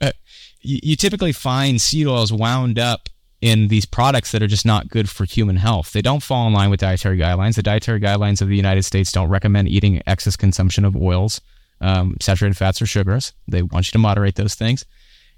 [0.00, 0.12] Uh,
[0.60, 3.08] you, you typically find seed oils wound up
[3.40, 5.92] in these products that are just not good for human health.
[5.92, 7.56] They don't fall in line with dietary guidelines.
[7.56, 11.40] The dietary guidelines of the United States don't recommend eating excess consumption of oils,
[11.80, 13.32] um, saturated fats, or sugars.
[13.48, 14.84] They want you to moderate those things,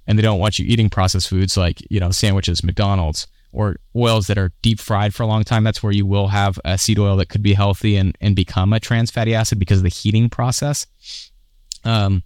[0.08, 4.26] and they don't want you eating processed foods like you know sandwiches, McDonald's, or oils
[4.26, 5.62] that are deep fried for a long time.
[5.62, 8.72] That's where you will have a seed oil that could be healthy and and become
[8.72, 10.86] a trans fatty acid because of the heating process.
[11.84, 12.24] Um,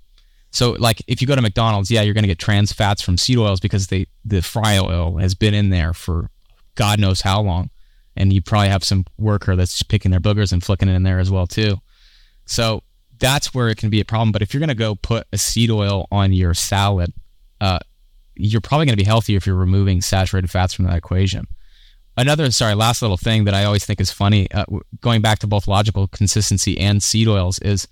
[0.50, 3.18] so like if you go to McDonald's, yeah, you're going to get trans fats from
[3.18, 6.30] seed oils because they the fry oil has been in there for
[6.76, 7.68] God knows how long,
[8.16, 11.18] and you probably have some worker that's picking their boogers and flicking it in there
[11.18, 11.78] as well too.
[12.46, 12.84] So
[13.18, 14.32] that's where it can be a problem.
[14.32, 17.12] But if you're going to go put a seed oil on your salad,
[17.62, 17.78] uh,
[18.34, 21.46] you're probably going to be healthier if you're removing saturated fats from that equation.
[22.16, 24.64] Another, sorry, last little thing that I always think is funny, uh,
[25.00, 27.86] going back to both logical consistency and seed oils, is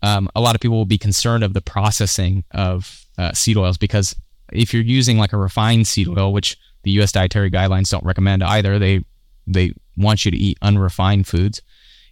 [0.00, 3.76] um, a lot of people will be concerned of the processing of uh, seed oils
[3.76, 4.14] because
[4.52, 7.10] if you're using like a refined seed oil, which the U.S.
[7.10, 9.04] dietary guidelines don't recommend either, they
[9.46, 11.60] they want you to eat unrefined foods.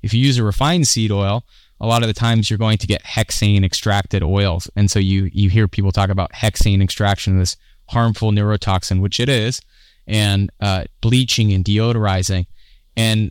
[0.03, 1.44] If you use a refined seed oil,
[1.81, 5.31] a lot of the times you're going to get hexane extracted oils, and so you
[5.33, 7.57] you hear people talk about hexane extraction, this
[7.89, 9.61] harmful neurotoxin, which it is,
[10.07, 12.47] and uh, bleaching and deodorizing,
[12.97, 13.31] and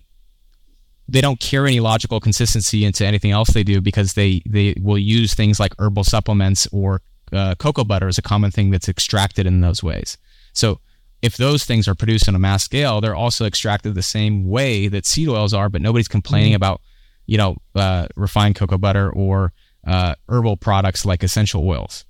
[1.10, 4.98] they don't carry any logical consistency into anything else they do because they they will
[4.98, 7.02] use things like herbal supplements or
[7.34, 10.18] uh, cocoa butter is a common thing that's extracted in those ways.
[10.54, 10.80] So
[11.22, 14.88] if those things are produced on a mass scale, they're also extracted the same way
[14.88, 16.58] that seed oils are, but nobody's complaining mm-hmm.
[16.58, 16.82] about
[17.28, 19.54] you know, uh, refined cocoa butter or
[19.86, 22.06] uh, herbal products like essential oils.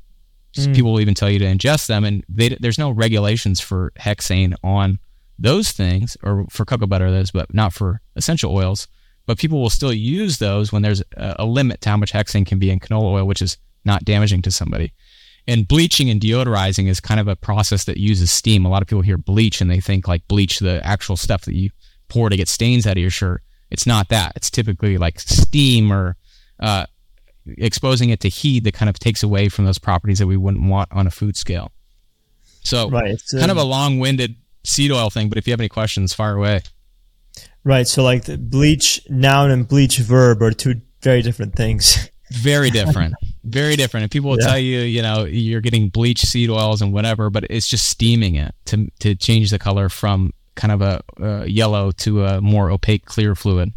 [0.53, 3.91] So People will even tell you to ingest them, and they, there's no regulations for
[3.99, 4.97] hexane on
[5.37, 8.87] those things, or for cocoa butter, those, but not for essential oils.
[9.27, 12.45] But people will still use those when there's a, a limit to how much hexane
[12.45, 14.93] can be in canola oil, which is not damaging to somebody.
[15.47, 18.65] And bleaching and deodorizing is kind of a process that uses steam.
[18.65, 21.55] A lot of people hear bleach and they think like bleach, the actual stuff that
[21.55, 21.69] you
[22.09, 23.43] pour to get stains out of your shirt.
[23.69, 24.33] It's not that.
[24.35, 26.15] It's typically like steam or
[26.59, 26.85] uh,
[27.45, 30.63] exposing it to heat that kind of takes away from those properties that we wouldn't
[30.65, 31.71] want on a food scale.
[32.63, 35.51] So, Right, it's, kind of um, a long winded seed oil thing, but if you
[35.53, 36.61] have any questions, fire away.
[37.63, 37.87] Right.
[37.87, 42.09] So like the bleach noun and bleach verb are two very different things.
[42.31, 43.13] Very different.
[43.43, 44.03] Very different.
[44.03, 44.47] And people will Yeah.
[44.47, 48.35] tell you, you know, you're getting bleach seed oils and whatever, but it's just steaming
[48.35, 52.69] it to, to change the color from kind of a uh, yellow to a more
[52.69, 53.71] opaque, clear fluid.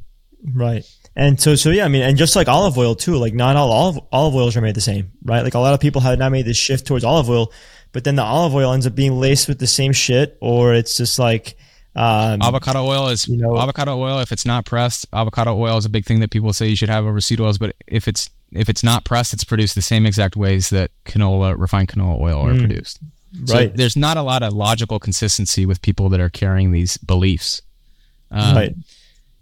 [0.52, 0.84] Right.
[1.14, 3.70] And so, so yeah, I mean, and just like olive oil too, like not all
[3.70, 5.44] olive, olive oils are made the same, right?
[5.44, 7.52] Like a lot of people have now made this shift towards olive oil,
[7.92, 10.96] but then the olive oil ends up being laced with the same shit, or it's
[10.96, 11.56] just like,
[11.96, 14.20] um, Avocado oil is You know- avocado oil.
[14.20, 16.88] If it's not pressed, avocado oil is a big thing that people say you should
[16.88, 17.58] have over seed oils.
[17.58, 21.56] But if it's if it's not pressed, it's produced the same exact ways that canola,
[21.58, 23.00] refined canola oil are produced.
[23.44, 23.76] So right.
[23.76, 27.62] there's not a lot of logical consistency with people that are carrying these beliefs.
[28.30, 28.74] Um, right.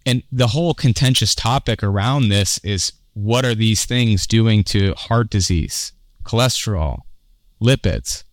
[0.04, 5.28] And the whole contentious topic around this is what are these things doing to heart
[5.30, 7.00] disease, cholesterol,
[7.60, 8.24] lipids,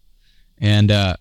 [0.60, 1.16] and uh,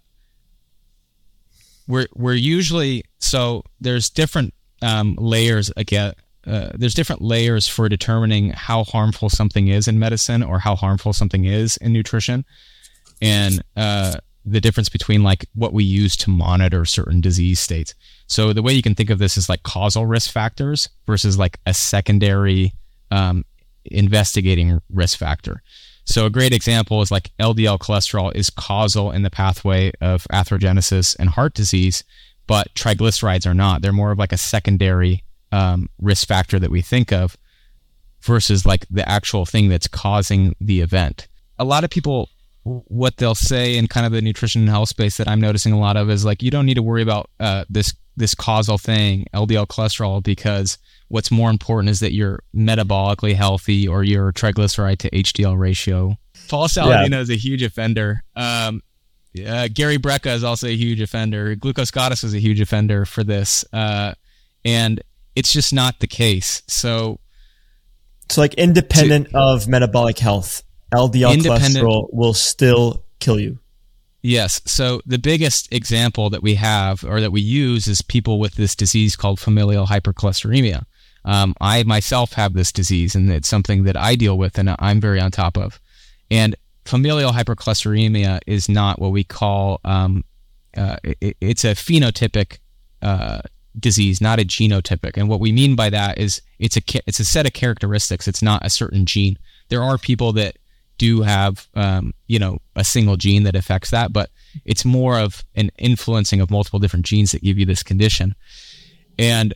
[1.86, 6.12] we're we're usually so there's different um, layers again.
[6.46, 11.14] Uh, there's different layers for determining how harmful something is in medicine or how harmful
[11.14, 12.44] something is in nutrition,
[13.20, 17.94] and uh, the difference between like what we use to monitor certain disease states.
[18.26, 21.58] So the way you can think of this is like causal risk factors versus like
[21.66, 22.72] a secondary
[23.10, 23.44] um,
[23.86, 25.62] investigating risk factor.
[26.06, 31.16] So a great example is like LDL cholesterol is causal in the pathway of atherogenesis
[31.18, 32.04] and heart disease,
[32.46, 33.80] but triglycerides are not.
[33.80, 37.38] They're more of like a secondary um, risk factor that we think of
[38.20, 41.28] versus like the actual thing that's causing the event.
[41.58, 42.28] A lot of people,
[42.64, 45.78] what they'll say in kind of the nutrition and health space that I'm noticing a
[45.78, 49.26] lot of is like, you don't need to worry about uh, this this causal thing,
[49.34, 55.10] LDL cholesterol, because what's more important is that you're metabolically healthy or your triglyceride to
[55.10, 56.16] HDL ratio.
[56.48, 58.22] Paul Saladino is a huge offender.
[58.36, 58.82] Um,
[59.44, 61.56] uh, Gary Brecka is also a huge offender.
[61.56, 63.64] Glucose Goddess is a huge offender for this.
[63.72, 64.14] Uh,
[64.64, 65.02] and
[65.34, 66.62] it's just not the case.
[66.68, 67.18] So
[68.30, 70.62] So like independent of metabolic health,
[70.94, 73.58] LDL cholesterol will still kill you.
[74.22, 74.60] Yes.
[74.64, 78.74] So the biggest example that we have or that we use is people with this
[78.74, 80.84] disease called familial hypercholesteremia.
[81.26, 85.00] Um, I myself have this disease, and it's something that I deal with and I'm
[85.00, 85.80] very on top of.
[86.30, 90.24] And familial hypercholesteremia is not what we call um,
[90.76, 92.58] uh, it, it's a phenotypic
[93.02, 93.40] uh,
[93.78, 95.16] disease, not a genotypic.
[95.16, 98.28] And what we mean by that is it's a it's a set of characteristics.
[98.28, 99.38] It's not a certain gene.
[99.68, 100.56] There are people that
[100.98, 104.30] do have um, you know a single gene that affects that, but
[104.64, 108.34] it's more of an influencing of multiple different genes that give you this condition.
[109.18, 109.54] And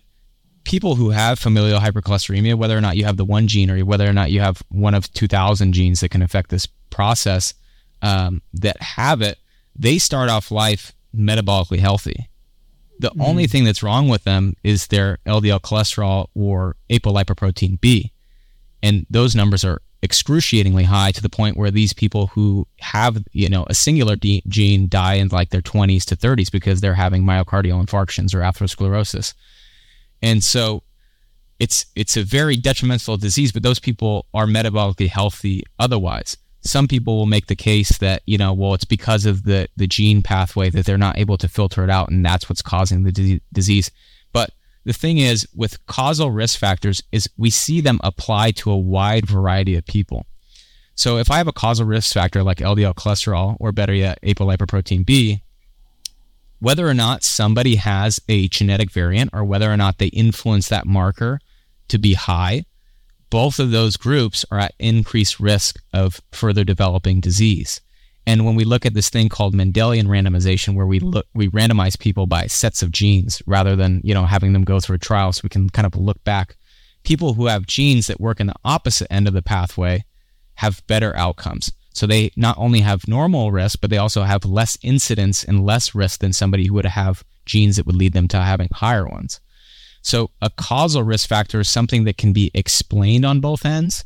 [0.64, 4.08] people who have familial hypercholesteremia, whether or not you have the one gene or whether
[4.08, 7.54] or not you have one of 2,000 genes that can affect this process,
[8.02, 9.38] um, that have it,
[9.74, 12.28] they start off life metabolically healthy.
[13.00, 18.12] The only thing that's wrong with them is their LDL cholesterol or apolipoprotein B.
[18.82, 23.48] And those numbers are excruciatingly high to the point where these people who have, you
[23.48, 27.24] know, a singular de- gene die in like their 20s to 30s because they're having
[27.24, 29.34] myocardial infarctions or atherosclerosis.
[30.22, 30.82] And so
[31.58, 36.36] it's it's a very detrimental disease, but those people are metabolically healthy otherwise.
[36.60, 39.86] Some people will make the case that, you know, well, it's because of the, the
[39.86, 43.12] gene pathway that they're not able to filter it out, and that's what's causing the
[43.12, 43.90] di- disease.
[44.88, 49.26] The thing is, with causal risk factors, is we see them apply to a wide
[49.26, 50.24] variety of people.
[50.94, 55.04] So if I have a causal risk factor like LDL cholesterol, or better yet, apolipoprotein
[55.04, 55.42] B,
[56.58, 60.86] whether or not somebody has a genetic variant or whether or not they influence that
[60.86, 61.38] marker
[61.88, 62.64] to be high,
[63.28, 67.82] both of those groups are at increased risk of further developing disease.
[68.28, 71.98] And when we look at this thing called Mendelian randomization, where we look, we randomize
[71.98, 75.32] people by sets of genes rather than you know having them go through a trial,
[75.32, 76.54] so we can kind of look back.
[77.04, 80.04] People who have genes that work in the opposite end of the pathway
[80.56, 81.72] have better outcomes.
[81.94, 85.94] So they not only have normal risk, but they also have less incidence and less
[85.94, 89.40] risk than somebody who would have genes that would lead them to having higher ones.
[90.02, 94.04] So a causal risk factor is something that can be explained on both ends.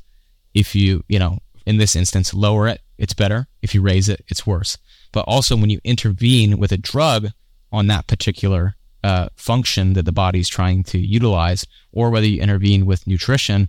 [0.54, 3.46] If you, you know, in this instance, lower it, it's better.
[3.62, 4.78] If you raise it, it's worse.
[5.12, 7.28] But also when you intervene with a drug
[7.70, 12.86] on that particular uh, function that the body's trying to utilize, or whether you intervene
[12.86, 13.68] with nutrition,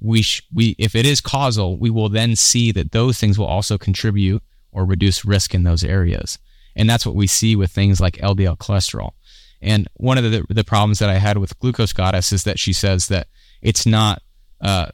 [0.00, 3.46] we sh- we if it is causal, we will then see that those things will
[3.46, 4.42] also contribute
[4.72, 6.38] or reduce risk in those areas.
[6.74, 9.12] And that's what we see with things like LDL cholesterol.
[9.60, 12.72] And one of the, the problems that I had with Glucose Goddess is that she
[12.72, 13.28] says that
[13.60, 14.22] it's not
[14.60, 14.88] uh,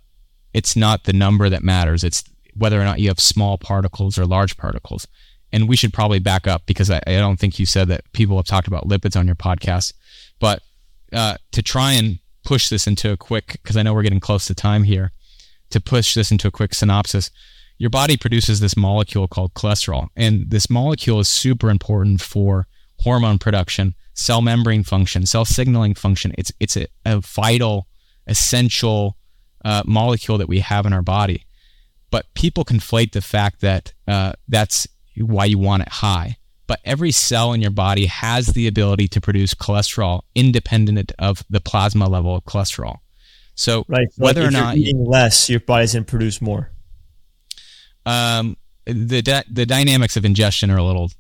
[0.52, 2.04] it's not the number that matters.
[2.04, 2.24] It's
[2.58, 5.06] whether or not you have small particles or large particles.
[5.52, 8.36] And we should probably back up because I, I don't think you said that people
[8.36, 9.94] have talked about lipids on your podcast.
[10.38, 10.62] But
[11.12, 14.44] uh, to try and push this into a quick, because I know we're getting close
[14.46, 15.12] to time here,
[15.70, 17.30] to push this into a quick synopsis,
[17.78, 20.08] your body produces this molecule called cholesterol.
[20.16, 22.66] And this molecule is super important for
[23.00, 26.32] hormone production, cell membrane function, cell signaling function.
[26.36, 27.86] It's, it's a, a vital,
[28.26, 29.16] essential
[29.64, 31.44] uh, molecule that we have in our body.
[32.10, 34.86] But people conflate the fact that uh, that's
[35.16, 36.36] why you want it high.
[36.66, 41.60] But every cell in your body has the ability to produce cholesterol independent of the
[41.60, 42.98] plasma level of cholesterol.
[43.54, 44.12] So, right.
[44.12, 46.70] So whether like or not you eating less, your body's going to produce more.
[48.06, 51.10] Um, the di- the dynamics of ingestion are a little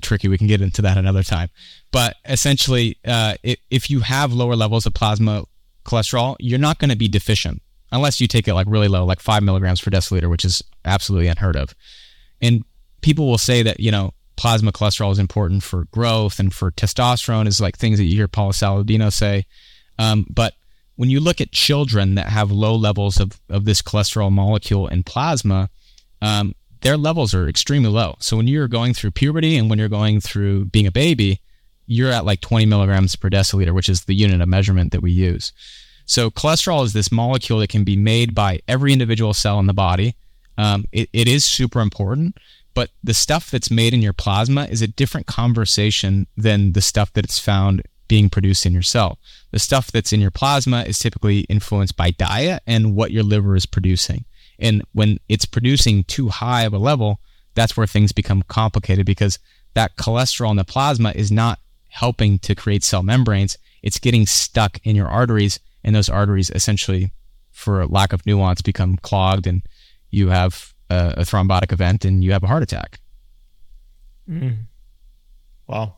[0.00, 0.28] tricky.
[0.28, 1.48] We can get into that another time.
[1.90, 5.44] But essentially, uh, if, if you have lower levels of plasma
[5.84, 7.62] cholesterol, you're not going to be deficient
[7.92, 11.28] unless you take it like really low, like five milligrams per deciliter, which is absolutely
[11.28, 11.74] unheard of.
[12.40, 12.64] And
[13.00, 17.48] people will say that you know plasma cholesterol is important for growth and for testosterone
[17.48, 19.46] is like things that you hear Paul Saladino say.
[19.98, 20.54] Um, but
[20.94, 25.02] when you look at children that have low levels of, of this cholesterol molecule in
[25.02, 25.70] plasma,
[26.22, 28.16] um, their levels are extremely low.
[28.20, 31.40] So when you're going through puberty and when you're going through being a baby,
[31.86, 35.10] you're at like 20 milligrams per deciliter, which is the unit of measurement that we
[35.10, 35.52] use.
[36.08, 39.74] So cholesterol is this molecule that can be made by every individual cell in the
[39.74, 40.16] body.
[40.56, 42.38] Um, it, it is super important,
[42.72, 47.12] but the stuff that's made in your plasma is a different conversation than the stuff
[47.12, 49.18] that it's found being produced in your cell.
[49.50, 53.54] The stuff that's in your plasma is typically influenced by diet and what your liver
[53.54, 54.24] is producing.
[54.58, 57.20] And when it's producing too high of a level,
[57.54, 59.38] that's where things become complicated because
[59.74, 63.58] that cholesterol in the plasma is not helping to create cell membranes.
[63.82, 67.12] It's getting stuck in your arteries, and those arteries essentially,
[67.50, 69.62] for lack of nuance, become clogged, and
[70.10, 73.00] you have a, a thrombotic event and you have a heart attack.
[74.28, 74.66] Mm.
[75.66, 75.96] Wow.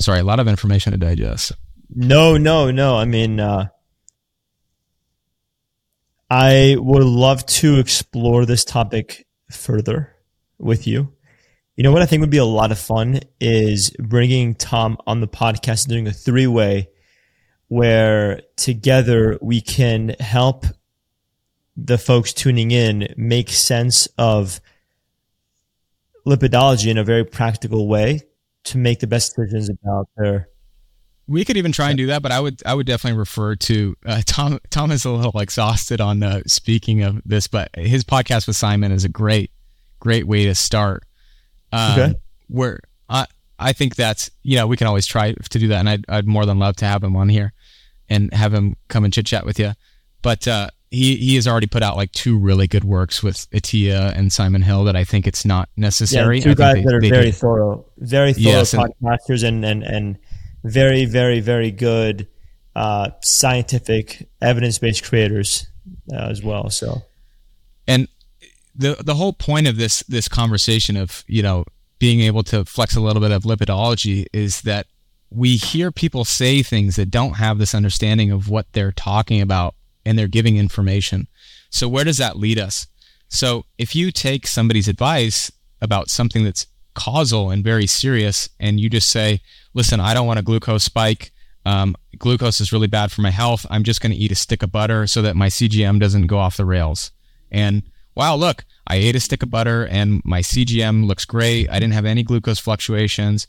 [0.00, 1.52] Sorry, a lot of information to digest.
[1.94, 2.96] No, no, no.
[2.96, 3.68] I mean, uh,
[6.30, 10.16] I would love to explore this topic further
[10.58, 11.12] with you.
[11.76, 15.20] You know what I think would be a lot of fun is bringing Tom on
[15.20, 16.88] the podcast and doing a three way
[17.72, 20.66] where together we can help
[21.74, 24.60] the folks tuning in make sense of
[26.26, 28.20] lipidology in a very practical way
[28.62, 30.50] to make the best decisions about their
[31.26, 33.96] we could even try and do that, but I would I would definitely refer to
[34.04, 34.58] uh, Tom.
[34.68, 38.92] Tom is a little exhausted on uh, speaking of this, but his podcast with Simon
[38.92, 39.50] is a great
[39.98, 41.04] great way to start.
[41.72, 42.14] Um, okay.
[42.48, 43.26] Where I
[43.58, 46.26] I think that's you know we can always try to do that, and I'd, I'd
[46.26, 47.54] more than love to have him on here
[48.12, 49.72] and have him come and chit chat with you.
[50.20, 54.14] But uh, he he has already put out like two really good works with Attia
[54.16, 56.38] and Simon Hill that I think it's not necessary.
[56.38, 57.32] Yeah, two guys they, that are very do.
[57.32, 60.18] thorough, very thorough yes, podcasters and and and
[60.62, 62.28] very very very good
[62.76, 65.66] uh, scientific evidence based creators
[66.12, 66.70] uh, as well.
[66.70, 67.02] So,
[67.88, 68.06] and
[68.74, 71.64] the the whole point of this this conversation of you know
[71.98, 74.86] being able to flex a little bit of lipidology is that
[75.34, 79.74] we hear people say things that don't have this understanding of what they're talking about
[80.04, 81.26] and they're giving information.
[81.70, 82.86] So where does that lead us?
[83.28, 88.90] So if you take somebody's advice about something that's causal and very serious, and you
[88.90, 89.40] just say,
[89.72, 91.32] "Listen, I don't want a glucose spike.
[91.64, 93.64] Um, glucose is really bad for my health.
[93.70, 96.38] I'm just going to eat a stick of butter so that my CGM doesn't go
[96.38, 97.10] off the rails."
[97.50, 97.82] And
[98.14, 101.70] wow, look, I ate a stick of butter and my CGM looks great.
[101.70, 103.46] I didn't have any glucose fluctuations.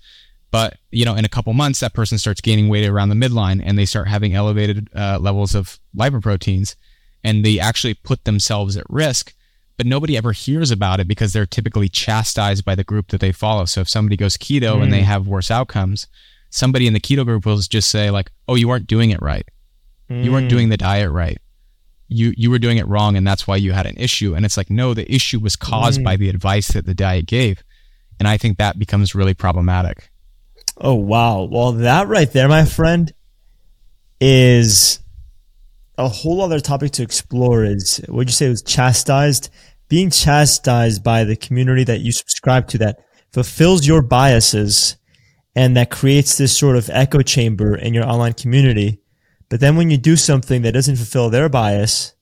[0.53, 3.59] But you know, in a couple months, that person starts gaining weight around the midline,
[3.65, 6.75] and they start having elevated uh, levels of lipoproteins,
[7.23, 9.33] and they actually put themselves at risk.
[9.77, 13.31] But nobody ever hears about it because they're typically chastised by the group that they
[13.31, 13.65] follow.
[13.65, 14.83] So if somebody goes keto mm.
[14.83, 15.05] and they mm.
[15.05, 16.05] have worse outcomes,
[16.51, 19.49] somebody in the keto group will just say like, "Oh, you weren't doing it right.
[20.07, 20.23] Mm.
[20.23, 21.39] You weren't doing the diet right.
[22.09, 24.57] You you were doing it wrong, and that's why you had an issue." And it's
[24.57, 26.03] like, no, the issue was caused mm.
[26.03, 27.63] by the advice that the diet gave,
[28.19, 30.11] and I think that becomes really problematic.
[30.77, 31.43] Oh wow!
[31.43, 33.13] Well, that right there, my friend,
[34.19, 34.99] is
[35.97, 38.49] a whole other topic to explore is would you say?
[38.49, 39.49] Was chastised?
[39.89, 42.99] Being chastised by the community that you subscribe to that
[43.31, 44.97] fulfills your biases
[45.55, 49.01] and that creates this sort of echo chamber in your online community.
[49.49, 52.15] But then when you do something that doesn't fulfill their bias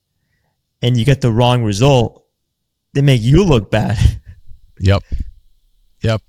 [0.81, 2.25] and you get the wrong result
[2.93, 3.97] they make you look bad.
[4.83, 5.03] Yep.
[6.01, 6.21] Yep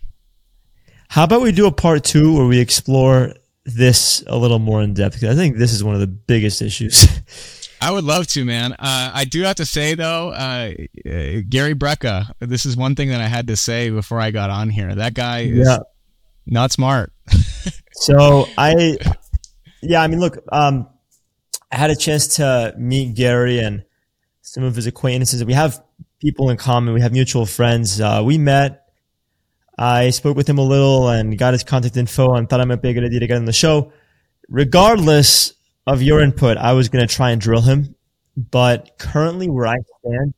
[1.12, 3.34] how about we do a part two where we explore
[3.66, 6.62] this a little more in depth because I think this is one of the biggest
[6.62, 7.06] issues.
[7.82, 8.72] I would love to, man.
[8.72, 10.72] Uh, I do have to say though, uh,
[11.04, 12.32] uh, Gary Brecka.
[12.38, 14.94] This is one thing that I had to say before I got on here.
[14.94, 15.80] That guy is yeah.
[16.46, 17.12] not smart.
[17.92, 18.96] so I,
[19.82, 20.88] yeah, I mean, look, um,
[21.70, 23.84] I had a chance to meet Gary and
[24.40, 25.44] some of his acquaintances.
[25.44, 25.78] We have
[26.22, 26.94] people in common.
[26.94, 28.00] We have mutual friends.
[28.00, 28.81] Uh, we met
[29.78, 32.82] I spoke with him a little and got his contact info and thought it might
[32.82, 33.92] be a good idea to get on the show.
[34.48, 35.54] Regardless
[35.86, 37.94] of your input, I was going to try and drill him.
[38.36, 40.34] But currently, where I stand,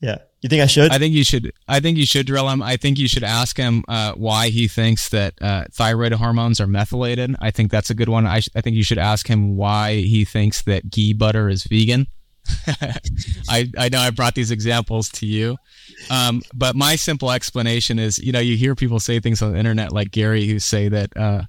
[0.00, 0.90] yeah, you think I should?
[0.90, 1.52] I think you should.
[1.68, 2.62] I think you should drill him.
[2.62, 6.66] I think you should ask him uh, why he thinks that uh, thyroid hormones are
[6.66, 7.36] methylated.
[7.40, 8.26] I think that's a good one.
[8.26, 11.64] I, sh- I think you should ask him why he thinks that ghee butter is
[11.64, 12.06] vegan.
[13.48, 15.56] I, I know I brought these examples to you.
[16.10, 19.58] Um, but my simple explanation is, you know, you hear people say things on the
[19.58, 21.42] internet like Gary who say that, uh,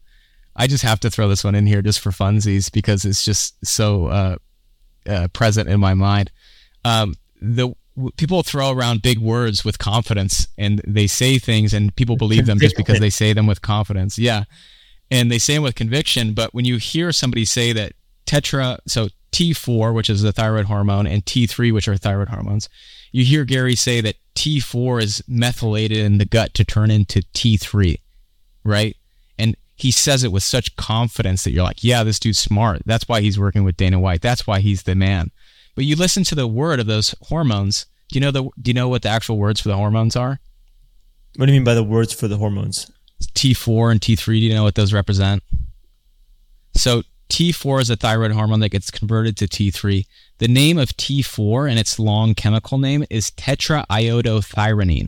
[0.56, 3.66] I just have to throw this one in here just for funsies because it's just
[3.66, 4.36] so, uh,
[5.08, 6.32] uh, present in my mind.
[6.84, 7.74] Um, the
[8.18, 12.60] people throw around big words with confidence and they say things and people believe them
[12.60, 14.18] just because they say them with confidence.
[14.18, 14.44] Yeah.
[15.10, 16.34] And they say them with conviction.
[16.34, 17.94] But when you hear somebody say that
[18.26, 22.70] tetra, so T4, which is the thyroid hormone, and T3, which are thyroid hormones.
[23.12, 28.00] You hear Gary say that T4 is methylated in the gut to turn into T3,
[28.64, 28.96] right?
[29.38, 32.84] And he says it with such confidence that you're like, yeah, this dude's smart.
[32.86, 34.22] That's why he's working with Dana White.
[34.22, 35.32] That's why he's the man.
[35.76, 37.86] But you listen to the word of those hormones.
[38.10, 40.40] Do you know the do you know what the actual words for the hormones are?
[41.38, 42.92] What do you mean by the words for the hormones?
[43.36, 45.44] T4 and T3, do you know what those represent?
[46.76, 50.06] So T4 is a thyroid hormone that gets converted to T3.
[50.40, 55.08] The name of T4 and its long chemical name is tetraiodothyronine.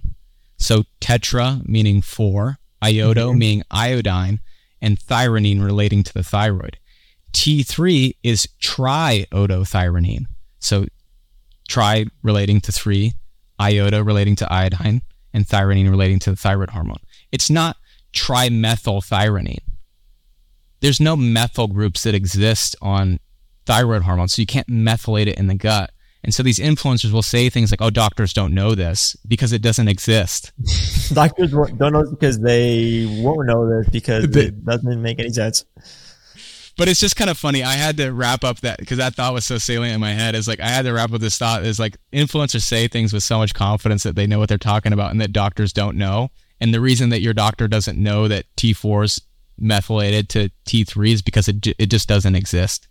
[0.56, 3.38] So tetra meaning four, iodo mm-hmm.
[3.38, 4.40] meaning iodine,
[4.82, 6.78] and thyronine relating to the thyroid.
[7.34, 10.28] T3 is triiodothyronine.
[10.60, 10.86] So
[11.68, 13.16] tri relating to three,
[13.60, 15.02] iodo relating to iodine,
[15.34, 17.02] and thyronine relating to the thyroid hormone.
[17.34, 17.76] It's not
[18.14, 19.73] trimethylthyronine
[20.84, 23.20] there's no methyl groups that exist on
[23.66, 25.92] thyroid hormones, so you can't methylate it in the gut.
[26.26, 29.62] And so these influencers will say things like, "Oh, doctors don't know this because it
[29.62, 30.52] doesn't exist."
[31.14, 35.66] doctors don't know because they won't know this because it doesn't make any sense.
[36.76, 37.64] But it's just kind of funny.
[37.64, 40.36] I had to wrap up that because that thought was so salient in my head.
[40.36, 41.64] Is like I had to wrap up this thought.
[41.64, 44.92] Is like influencers say things with so much confidence that they know what they're talking
[44.92, 46.30] about, and that doctors don't know.
[46.60, 49.22] And the reason that your doctor doesn't know that T4s
[49.58, 52.88] methylated to T3s because it it just doesn't exist.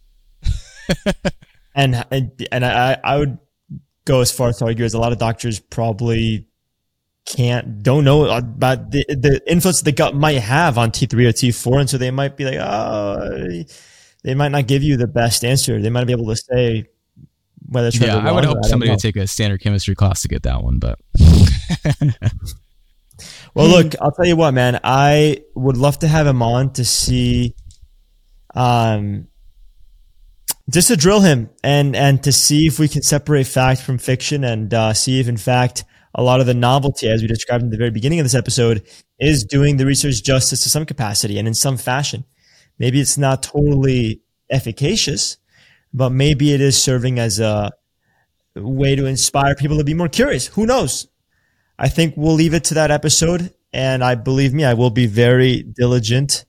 [1.75, 2.05] and
[2.51, 3.39] and I I would
[4.05, 6.47] go as far as to argue as a lot of doctors probably
[7.25, 11.81] can't don't know about the the influence the gut might have on T3 or T4
[11.81, 13.63] and so they might be like oh
[14.25, 15.81] they might not give you the best answer.
[15.81, 16.87] They might be able to say
[17.69, 20.43] whether it's yeah I would hope somebody would take a standard chemistry class to get
[20.43, 20.99] that one but
[23.55, 24.81] Well, look, I'll tell you what, man.
[24.83, 27.55] I would love to have him on to see,
[28.55, 29.29] um,
[30.71, 34.43] just to drill him and and to see if we can separate fact from fiction
[34.45, 37.71] and uh, see if, in fact, a lot of the novelty, as we described in
[37.71, 38.87] the very beginning of this episode,
[39.19, 42.25] is doing the research justice to some capacity and in some fashion.
[42.79, 45.37] Maybe it's not totally efficacious,
[45.93, 47.71] but maybe it is serving as a
[48.55, 50.47] way to inspire people to be more curious.
[50.49, 51.09] Who knows?
[51.83, 53.53] I think we'll leave it to that episode.
[53.73, 56.45] And I believe me, I will be very diligent.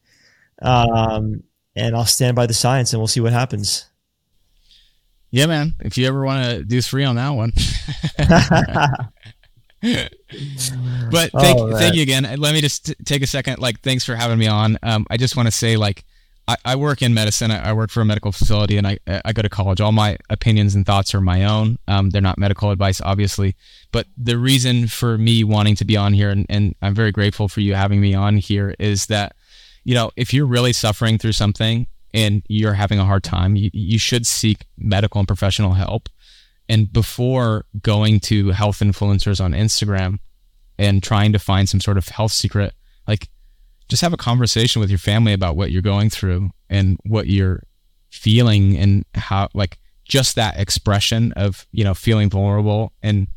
[0.61, 1.43] Um,
[1.75, 3.89] and I'll stand by the science and we'll see what happens.
[5.31, 5.73] Yeah, man.
[5.79, 7.51] If you ever want to do three on that one.
[11.11, 12.23] but thank, oh, thank you again.
[12.37, 13.57] Let me just t- take a second.
[13.57, 14.77] Like, thanks for having me on.
[14.83, 16.05] Um, I just want to say, like,
[16.47, 17.51] I, I work in medicine.
[17.51, 19.79] I, I, work for a medical facility, and I I go to college.
[19.79, 21.77] All my opinions and thoughts are my own.
[21.87, 23.55] Um, they're not medical advice, obviously.
[23.91, 27.47] But the reason for me wanting to be on here, and, and I'm very grateful
[27.47, 29.35] for you having me on here, is that
[29.83, 33.69] you know if you're really suffering through something and you're having a hard time, you,
[33.73, 36.09] you should seek medical and professional help.
[36.69, 40.19] And before going to health influencers on Instagram
[40.77, 42.73] and trying to find some sort of health secret,
[43.07, 43.29] like
[43.87, 47.63] just have a conversation with your family about what you're going through and what you're
[48.09, 53.27] feeling and how like just that expression of you know feeling vulnerable and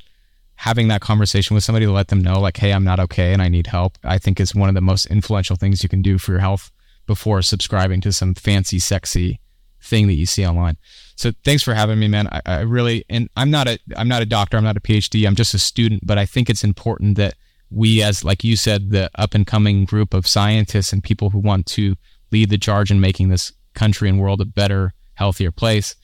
[0.57, 3.41] having that conversation with somebody to let them know like hey i'm not okay and
[3.41, 6.19] i need help i think is one of the most influential things you can do
[6.19, 6.71] for your health
[7.07, 9.41] before subscribing to some fancy sexy
[9.81, 10.77] thing that you see online.
[11.15, 12.29] So thanks for having me man.
[12.31, 15.27] I, I really and i'm not a i'm not a doctor i'm not a phd
[15.27, 17.35] i'm just a student but i think it's important that
[17.71, 21.39] we as like you said the up and coming group of scientists and people who
[21.39, 21.97] want to
[22.31, 25.97] lead the charge in making this country and world a better healthier place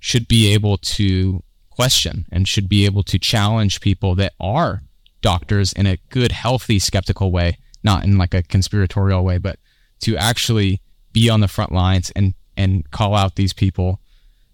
[0.00, 4.82] should be able to question and should be able to challenge people that are
[5.22, 9.58] doctors in a good, healthy, skeptical way, not in like a conspiratorial way, but
[10.00, 10.80] to actually
[11.12, 14.00] be on the front lines and and call out these people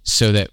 [0.04, 0.50] so that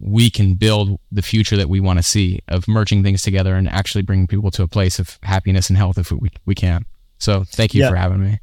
[0.00, 3.68] we can build the future that we want to see of merging things together and
[3.68, 6.84] actually bringing people to a place of happiness and health if we, we can.
[7.18, 7.90] So thank you yeah.
[7.90, 8.40] for having me.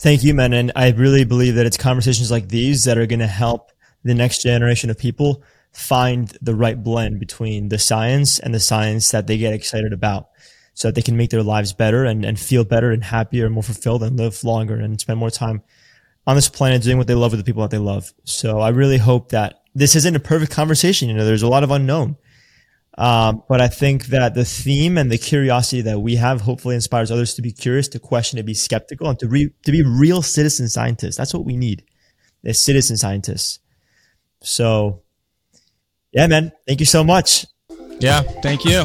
[0.00, 0.52] Thank you, man.
[0.52, 3.72] And I really believe that it's conversations like these that are going to help
[4.04, 5.42] the next generation of people
[5.72, 10.28] find the right blend between the science and the science that they get excited about
[10.74, 13.54] so that they can make their lives better and, and feel better and happier and
[13.54, 15.62] more fulfilled and live longer and spend more time
[16.26, 18.12] on this planet doing what they love with the people that they love.
[18.24, 21.08] So I really hope that this isn't a perfect conversation.
[21.08, 22.16] You know, there's a lot of unknown.
[22.96, 27.12] Um, but I think that the theme and the curiosity that we have hopefully inspires
[27.12, 30.20] others to be curious, to question, to be skeptical, and to re- to be real
[30.20, 31.16] citizen scientists.
[31.16, 31.84] That's what we need,
[32.44, 33.60] as citizen scientists.
[34.42, 35.02] So
[36.12, 36.50] yeah, man.
[36.66, 37.46] Thank you so much.
[38.00, 38.84] Yeah, thank you.